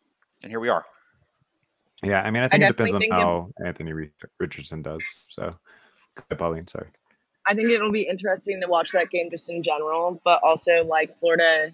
[0.41, 0.85] and here we are.
[2.03, 2.21] yeah.
[2.21, 4.09] I mean, I think it depends on definitely think it- how Anthony
[4.39, 5.03] Richardson does.
[5.29, 5.43] So,
[6.15, 6.67] go ahead, Pauline.
[6.67, 6.87] Sorry.
[7.45, 11.17] I think it'll be interesting to watch that game just in general, but also like
[11.19, 11.73] Florida.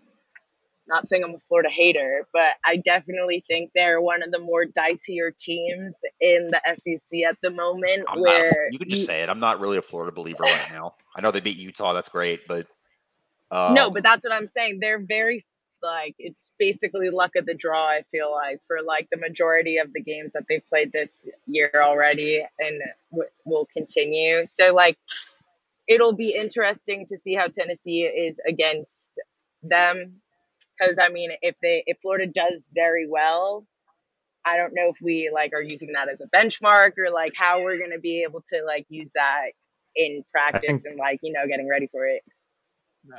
[0.90, 4.66] Not saying I'm a Florida hater, but I definitely think they're one of the more
[4.66, 8.08] dicier teams in the SEC at the moment.
[8.08, 9.30] I'm where a- you can just say it.
[9.30, 10.96] I'm not really a Florida believer right now.
[11.16, 11.94] I know they beat Utah.
[11.94, 12.68] That's great, but
[13.52, 14.80] um, no, but that's what I'm saying.
[14.82, 15.44] They're very
[15.84, 17.86] like it's basically luck of the draw.
[17.88, 21.72] I feel like for like the majority of the games that they've played this year
[21.76, 22.82] already, and
[23.12, 24.48] w- will continue.
[24.48, 24.98] So like,
[25.88, 29.12] it'll be interesting to see how Tennessee is against
[29.64, 30.22] them.
[30.80, 33.66] Because I mean, if they if Florida does very well,
[34.46, 37.62] I don't know if we like are using that as a benchmark or like how
[37.62, 39.50] we're gonna be able to like use that
[39.96, 42.24] in practice think- and like you know getting ready for it.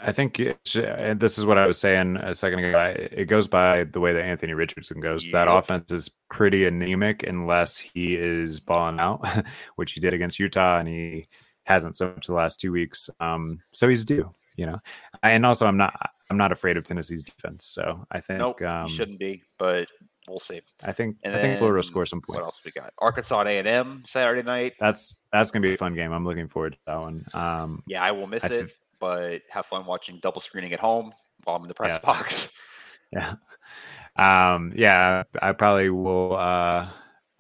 [0.02, 2.78] I think it's, and this is what I was saying a second ago.
[2.78, 5.28] I, it goes by the way that Anthony Richardson goes.
[5.32, 9.26] That offense is pretty anemic unless he is balling out,
[9.76, 11.28] which he did against Utah, and he
[11.64, 13.08] hasn't so much the last two weeks.
[13.20, 14.80] Um, so he's due, you know.
[15.22, 17.66] And also, I'm not I'm not afraid of Tennessee's defense.
[17.66, 19.42] So I think nope, um, shouldn't be.
[19.58, 19.90] But
[20.28, 20.60] we'll see.
[20.82, 22.36] I think And I think Florida will score some points.
[22.38, 22.92] What else we got?
[22.98, 24.74] Arkansas A and M Saturday night.
[24.80, 26.12] That's that's gonna be a fun game.
[26.12, 27.24] I'm looking forward to that one.
[27.34, 30.78] Um, Yeah, I will miss I it, th- but have fun watching double screening at
[30.80, 31.12] home
[31.44, 32.06] while I'm in the press Yeah.
[32.06, 32.48] box.
[33.12, 33.34] Yeah.
[34.16, 36.88] Um, yeah, I probably will uh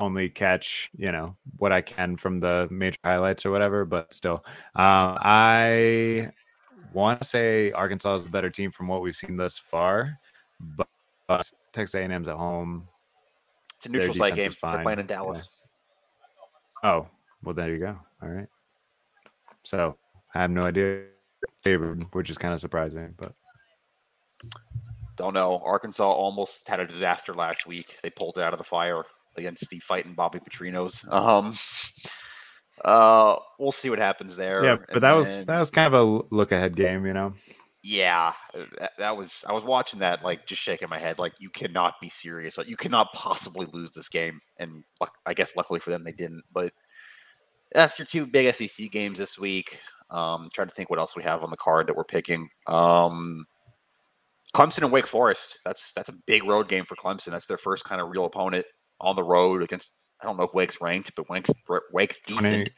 [0.00, 4.44] only catch, you know, what I can from the major highlights or whatever, but still.
[4.74, 6.30] Um I
[6.92, 10.18] want to say Arkansas is the better team from what we've seen thus far,
[10.60, 10.88] but,
[11.26, 12.88] but Texas A&M's at home.
[13.76, 14.50] It's a neutral site game.
[14.62, 15.16] They're playing in yeah.
[15.16, 15.48] Dallas.
[16.82, 17.06] Oh,
[17.42, 17.96] well there you go.
[18.22, 18.48] All right.
[19.62, 19.96] So,
[20.34, 21.04] I have no idea
[22.12, 23.32] which is kind of surprising, but
[25.16, 25.60] Don't know.
[25.64, 27.96] Arkansas almost had a disaster last week.
[28.02, 29.04] They pulled it out of the fire
[29.36, 31.10] against the fighting Bobby Petrinos.
[31.12, 31.56] Um,
[32.84, 34.64] uh, we'll see what happens there.
[34.64, 37.12] yeah, but And that was then- that was kind of a look ahead game, you
[37.12, 37.34] know.
[37.82, 39.44] yeah, uh, that, that was.
[39.46, 42.58] I was watching that, like, just shaking my head, like, you cannot be serious.
[42.58, 44.40] Like, you cannot possibly lose this game.
[44.58, 44.84] And
[45.26, 46.42] I guess luckily for them, they didn't.
[46.52, 46.72] But
[47.72, 49.78] that's your two big SEC games this week.
[50.10, 52.48] Um, trying to think what else we have on the card that we're picking.
[52.66, 53.46] Um,
[54.56, 55.58] Clemson and Wake Forest.
[55.64, 57.30] That's that's a big road game for Clemson.
[57.30, 58.66] That's their first kind of real opponent
[59.00, 59.90] on the road against.
[60.20, 61.50] I don't know if Wake's ranked, but Wake's
[61.92, 62.70] Wake's decent.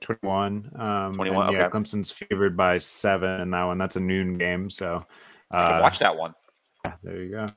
[0.00, 0.70] 20, 21.
[0.76, 1.76] Um, 21, and yeah, okay.
[1.76, 3.78] Clemson's favored by seven in that one.
[3.78, 5.04] That's a noon game, so
[5.50, 6.34] uh, watch that one.
[6.84, 7.48] yeah, there you go.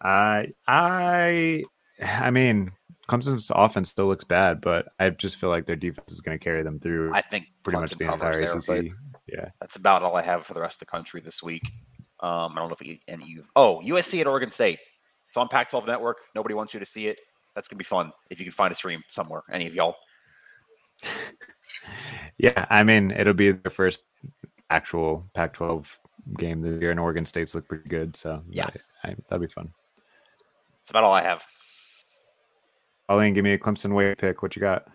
[0.00, 1.64] I I
[2.02, 2.72] I mean,
[3.08, 6.42] Clemson's offense still looks bad, but I just feel like their defense is going to
[6.42, 8.92] carry them through I think pretty much the entire there, ACC.
[9.26, 11.62] Yeah, That's about all I have for the rest of the country this week.
[12.20, 13.44] Um, I don't know if any of you.
[13.56, 14.78] Oh, USC at Oregon State.
[15.28, 16.18] It's on Pac-12 Network.
[16.34, 17.18] Nobody wants you to see it.
[17.54, 19.42] That's gonna be fun if you can find a stream somewhere.
[19.50, 19.96] Any of y'all?
[22.38, 22.66] yeah.
[22.70, 24.00] I mean, it'll be the first
[24.70, 25.98] actual Pac-12
[26.38, 28.16] game this year, and Oregon State's look pretty good.
[28.16, 28.70] So Yeah.
[29.04, 29.72] I, I, that'd be fun.
[30.82, 31.42] That's about all I have.
[33.08, 34.42] Pauline, give me a Clemson way pick.
[34.42, 34.86] What you got?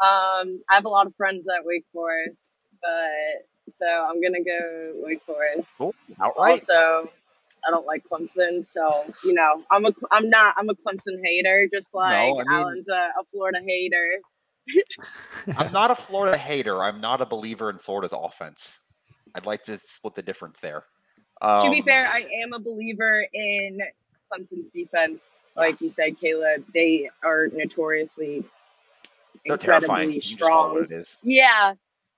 [0.00, 4.92] Um, I have a lot of friends at Wake Forest, but so I'm gonna go
[4.96, 5.68] Wake Forest.
[5.76, 5.94] Cool.
[6.20, 6.52] Outright.
[6.52, 7.10] Also,
[7.66, 11.68] I don't like Clemson, so you know I'm a I'm not I'm a Clemson hater,
[11.72, 14.04] just like I mean- Alan's a, a Florida hater.
[15.56, 16.82] I'm not a Florida hater.
[16.82, 18.68] I'm not a believer in Florida's offense.
[19.34, 20.84] I'd like to split the difference there.
[21.42, 23.80] Um, to be fair, I am a believer in
[24.30, 25.40] Clemson's defense.
[25.56, 28.44] Like you said, Caleb, they are notoriously
[29.46, 30.10] they're terrifying.
[30.10, 30.84] incredibly You just call it strong.
[30.84, 31.16] it is.
[31.22, 31.74] Yeah.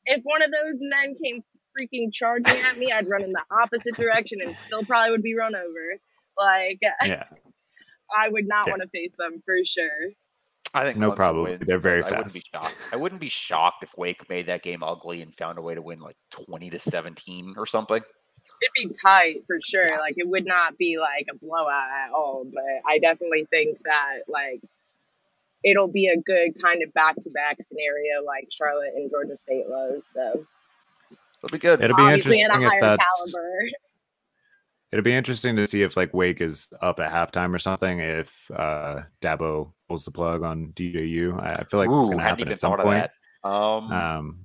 [0.06, 1.44] If one of those men came
[1.78, 5.34] freaking charging at me, I'd run in the opposite direction and still probably would be
[5.34, 5.98] run over.
[6.38, 7.24] Like Yeah,
[8.16, 8.72] I would not Yeah.
[8.72, 10.10] want to face them for sure.
[10.74, 11.44] I think No Clemson problem.
[11.44, 12.64] wins, They're very but I wouldn't be fast.
[12.64, 12.76] shocked.
[12.92, 15.82] I wouldn't be shocked if Wake made that game ugly and found a way to
[15.82, 17.96] win like 20 to 17 or something.
[17.98, 19.98] It'd be tight for sure.
[19.98, 22.44] Like it would not be like a blowout at all.
[22.50, 24.60] But I definitely think that like
[25.64, 29.64] it'll be a good kind of back to back scenario like Charlotte and Georgia State
[29.68, 30.04] was.
[30.12, 30.46] So
[31.42, 31.82] It'll be good.
[31.82, 33.68] It'll be obviously interesting if that's caliber.
[34.92, 37.98] It'll be interesting to see if like Wake is up at halftime or something.
[37.98, 42.24] If uh Dabo pulls the plug on DJU, I, I feel like it's going to
[42.24, 43.10] happen at some point.
[43.42, 44.38] Um, Um,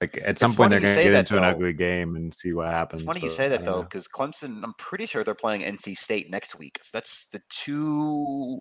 [0.00, 2.52] like at some point they're going to get that, into an ugly game and see
[2.52, 3.02] what happens.
[3.02, 6.30] it's funny you say that though, because Clemson, I'm pretty sure they're playing NC State
[6.30, 6.78] next week.
[6.82, 8.60] So that's the two.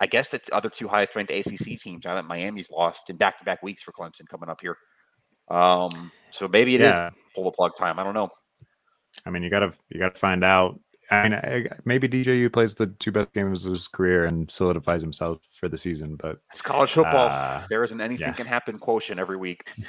[0.00, 3.38] I guess the other two highest ranked ACC teams now that Miami's lost in back
[3.38, 4.76] to back weeks for Clemson coming up here.
[5.48, 7.98] Um, so maybe it is yeah, pull the plug time.
[7.98, 8.30] I don't know.
[9.24, 10.80] I mean you gotta you gotta find out.
[11.10, 15.38] I mean, maybe DJU plays the two best games of his career and solidifies himself
[15.52, 17.28] for the season, but It's college football.
[17.28, 18.32] uh, there isn't anything yeah.
[18.32, 19.68] can happen quotient every week.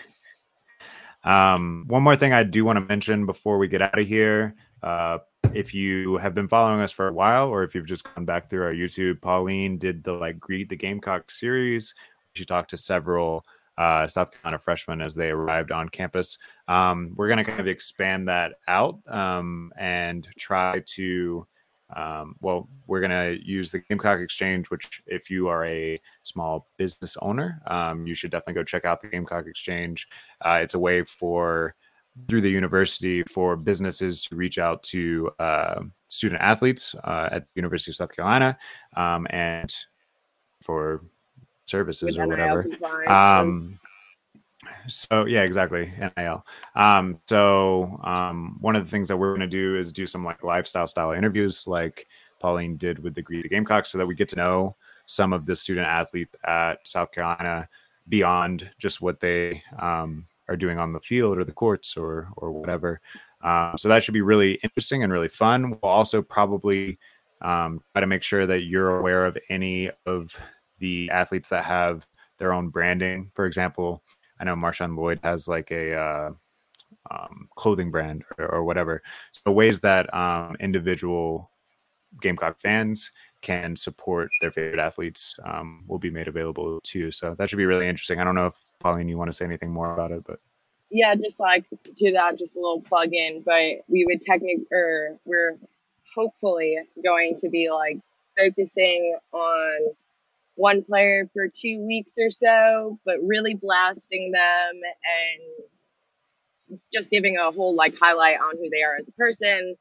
[1.26, 4.56] Um, one more thing I do want to mention before we get out of here.
[4.84, 5.18] Uh,
[5.54, 8.50] if you have been following us for a while, or if you've just gone back
[8.50, 11.96] through our YouTube, Pauline did the like greet the Gamecock series.
[12.36, 13.44] She talked to several
[13.78, 16.38] uh, South Carolina freshmen as they arrived on campus.
[16.68, 21.48] Um, we're going to kind of expand that out um, and try to.
[21.96, 26.68] Um, well, we're going to use the Gamecock Exchange, which, if you are a small
[26.78, 30.08] business owner, um, you should definitely go check out the Gamecock Exchange.
[30.44, 31.76] Uh, it's a way for
[32.28, 37.52] through the university for businesses to reach out to uh, student athletes uh, at the
[37.56, 38.58] University of South Carolina
[38.96, 39.74] um, and
[40.62, 41.04] for
[41.66, 42.68] services or whatever.
[43.08, 43.80] Um,
[44.88, 45.92] so yeah, exactly.
[46.18, 46.46] NIL.
[46.76, 50.24] Um, so um, one of the things that we're going to do is do some
[50.24, 52.08] like lifestyle style interviews, like
[52.40, 55.46] Pauline did with the Greet the Gamecocks, so that we get to know some of
[55.46, 57.68] the student athletes at South Carolina
[58.10, 62.52] beyond just what they um, are doing on the field or the courts or or
[62.52, 63.02] whatever.
[63.42, 65.70] Um, so that should be really interesting and really fun.
[65.70, 66.98] We'll also probably
[67.42, 70.36] um, try to make sure that you're aware of any of
[70.80, 72.08] the athletes that have
[72.38, 73.32] their own branding.
[73.34, 74.04] For example,
[74.40, 76.32] I know Marshawn Lloyd has like a uh,
[77.12, 79.02] um, clothing brand or, or whatever.
[79.32, 81.50] So ways that um, individual
[82.22, 83.12] Gamecock fans
[83.42, 87.12] can support their favorite athletes um, will be made available too.
[87.12, 88.20] So that should be really interesting.
[88.20, 90.40] I don't know if Pauline, you want to say anything more about it, but
[90.90, 91.66] yeah, just like
[91.96, 93.44] to that, just a little plug in.
[93.46, 95.58] But we would technically, or we're
[96.16, 98.00] hopefully going to be like
[98.38, 99.96] focusing on
[100.56, 104.82] one player for two weeks or so, but really blasting them
[106.72, 109.76] and just giving a whole like highlight on who they are as a person,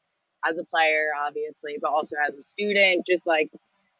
[0.44, 3.06] as a player, obviously, but also as a student.
[3.06, 3.50] Just like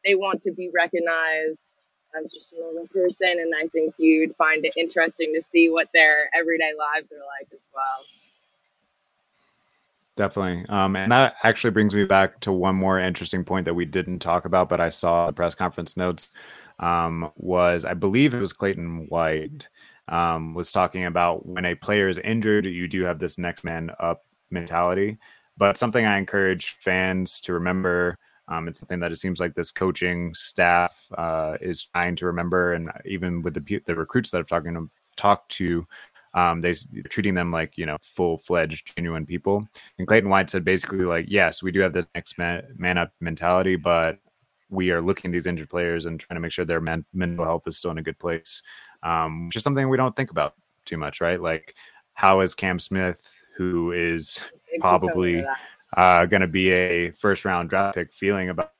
[0.04, 1.76] they want to be recognized
[2.20, 5.88] as just a normal person, and I think you'd find it interesting to see what
[5.94, 8.04] their everyday lives are like as well.
[10.16, 10.64] Definitely.
[10.68, 14.20] Um, and that actually brings me back to one more interesting point that we didn't
[14.20, 16.30] talk about, but I saw the press conference notes.
[16.78, 19.68] Um, was I believe it was Clayton White
[20.08, 23.90] um, was talking about when a player is injured, you do have this next man
[24.00, 25.18] up mentality.
[25.56, 28.18] But something I encourage fans to remember
[28.48, 32.74] Um, it's something that it seems like this coaching staff uh, is trying to remember,
[32.74, 35.86] and even with the the recruits that I've talking to talked to,
[36.34, 39.66] um, they are treating them like you know full fledged genuine people.
[39.98, 43.12] And Clayton White said basically like, yes, we do have the next man, man up
[43.20, 44.18] mentality, but
[44.70, 47.44] we are looking at these injured players and trying to make sure their men- mental
[47.44, 48.62] health is still in a good place,
[49.02, 50.54] um, which is something we don't think about
[50.84, 51.40] too much, right?
[51.40, 51.74] Like,
[52.14, 53.22] how is Cam Smith,
[53.56, 54.42] who is
[54.80, 55.44] probably
[55.96, 58.72] uh, going to be a first round draft pick, feeling about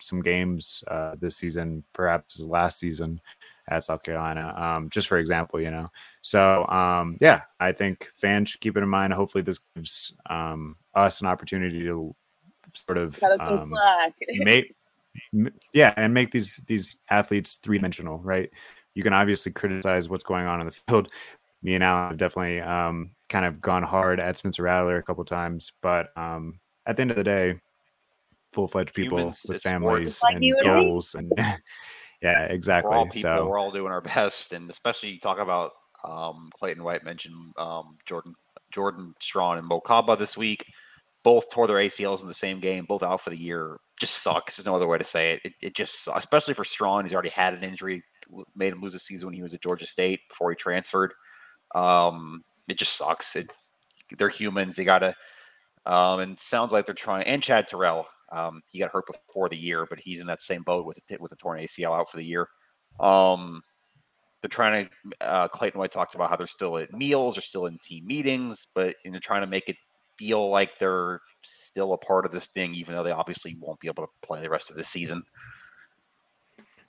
[0.00, 3.20] some games uh, this season, perhaps last season
[3.68, 5.90] at South Carolina, um, just for example, you know.
[6.22, 9.12] So, um, yeah, I think fans should keep it in mind.
[9.12, 12.14] Hopefully, this gives um, us an opportunity to
[12.74, 13.58] sort of um,
[14.30, 14.74] make,
[15.72, 18.50] yeah, and make these these athletes three dimensional, right?
[18.94, 21.10] You can obviously criticize what's going on in the field.
[21.62, 25.24] Me and Alan have definitely um, kind of gone hard at Spencer Rattler a couple
[25.24, 27.60] times, but um, at the end of the day,
[28.52, 31.32] full fledged people Humans, with families and goals and
[32.22, 32.90] yeah, exactly.
[32.90, 33.20] We're all people.
[33.20, 35.72] So we're all doing our best, and especially talk about
[36.04, 38.34] um, Clayton White mentioned um, Jordan
[38.72, 40.64] Jordan Strachan and Mokaba this week.
[41.28, 43.76] Both tore their ACLs in the same game, both out for the year.
[44.00, 44.56] Just sucks.
[44.56, 45.40] There's no other way to say it.
[45.44, 48.02] It, it just, especially for Strachan, he's already had an injury,
[48.56, 51.12] made him lose a season when he was at Georgia State before he transferred.
[51.74, 53.36] Um, it just sucks.
[53.36, 53.50] It,
[54.16, 54.74] they're humans.
[54.74, 55.14] They gotta.
[55.84, 57.26] Um, and sounds like they're trying.
[57.26, 60.62] And Chad Terrell, um, he got hurt before the year, but he's in that same
[60.62, 62.48] boat with a, with a torn ACL out for the year.
[63.00, 63.62] Um,
[64.40, 65.26] they're trying to.
[65.26, 68.68] Uh, Clayton White talked about how they're still at meals, they're still in team meetings,
[68.74, 69.76] but and they're trying to make it
[70.18, 73.88] feel like they're still a part of this thing, even though they obviously won't be
[73.88, 75.22] able to play the rest of the season.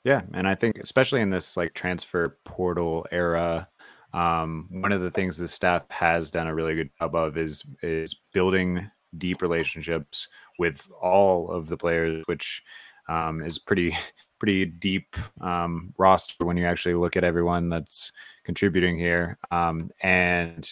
[0.04, 3.68] Yeah, and I think especially in this like transfer portal era,
[4.14, 7.64] um, one of the things the staff has done a really good job of is
[7.84, 10.28] is building deep relationships
[10.58, 12.64] with all of the players, which
[13.08, 13.96] um, is pretty
[14.40, 18.14] pretty deep um, roster when you actually look at everyone that's
[18.46, 19.38] contributing here.
[19.52, 20.68] Um, and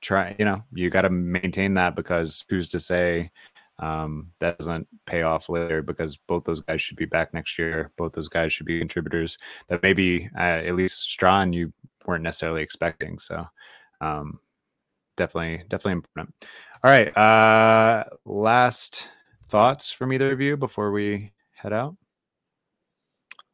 [0.00, 3.30] try, you know, you got to maintain that because who's to say
[3.78, 7.92] um, that doesn't pay off later because both those guys should be back next year.
[7.96, 9.38] Both those guys should be contributors
[9.68, 11.72] that maybe uh, at least Strachan you
[12.06, 13.18] weren't necessarily expecting.
[13.18, 13.46] So
[14.00, 14.40] um,
[15.16, 16.34] definitely, definitely important.
[16.82, 17.16] All right.
[17.16, 19.08] Uh, last
[19.48, 21.96] thoughts from either of you before we head out?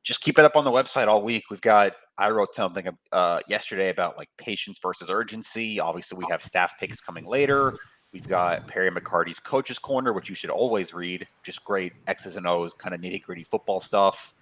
[0.05, 1.45] Just keep it up on the website all week.
[1.51, 5.80] We've got I wrote something uh, yesterday about like patience versus urgency.
[5.80, 7.78] Obviously, we have staff picks coming later.
[8.12, 11.26] We've got Perry McCarty's Coaches Corner, which you should always read.
[11.42, 14.34] Just great X's and O's, kind of nitty gritty football stuff.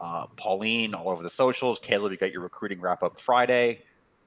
[0.00, 1.78] Uh, Pauline all over the socials.
[1.78, 3.82] Caleb, you got your recruiting wrap up Friday.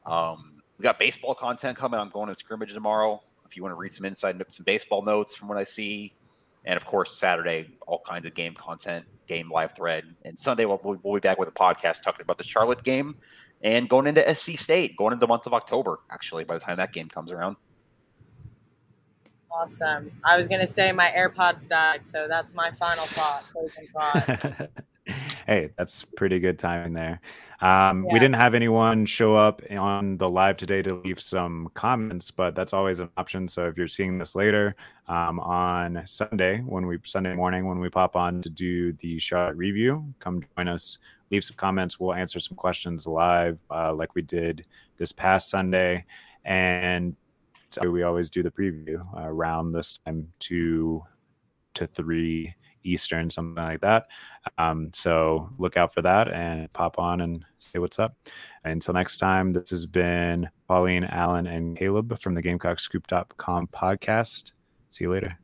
[0.06, 2.00] Um, we got baseball content coming.
[2.00, 3.22] I'm going to scrimmage tomorrow.
[3.46, 6.14] If you want to read some inside some baseball notes from what I see,
[6.66, 10.80] and of course Saturday, all kinds of game content, game live thread, and Sunday we'll,
[10.84, 13.16] we'll be back with a podcast talking about the Charlotte game
[13.62, 16.00] and going into SC State, going into the month of October.
[16.12, 17.56] Actually, by the time that game comes around.
[19.52, 20.12] Awesome.
[20.26, 23.44] I was going to say my AirPods died, so that's my final thought.
[23.94, 24.70] thought.
[25.48, 27.22] hey, that's pretty good timing there.
[27.66, 28.14] Um, yeah.
[28.14, 32.54] We didn't have anyone show up on the live today to leave some comments, but
[32.54, 33.48] that's always an option.
[33.48, 34.76] So if you're seeing this later
[35.08, 39.58] um, on Sunday, when we Sunday morning when we pop on to do the Charlotte
[39.58, 41.00] review, come join us.
[41.32, 42.00] Leave some comments.
[42.00, 46.06] We'll answer some questions live, uh, like we did this past Sunday,
[46.44, 47.16] and
[47.84, 51.02] we always do the preview around this time two
[51.74, 52.54] to three
[52.86, 54.08] Eastern, something like that.
[54.58, 58.16] Um, so look out for that and pop on and say what's up.
[58.64, 64.54] Until next time, this has been Pauline, Alan, and Caleb from the GamecockScoop.com podcast.
[64.92, 65.38] See you later.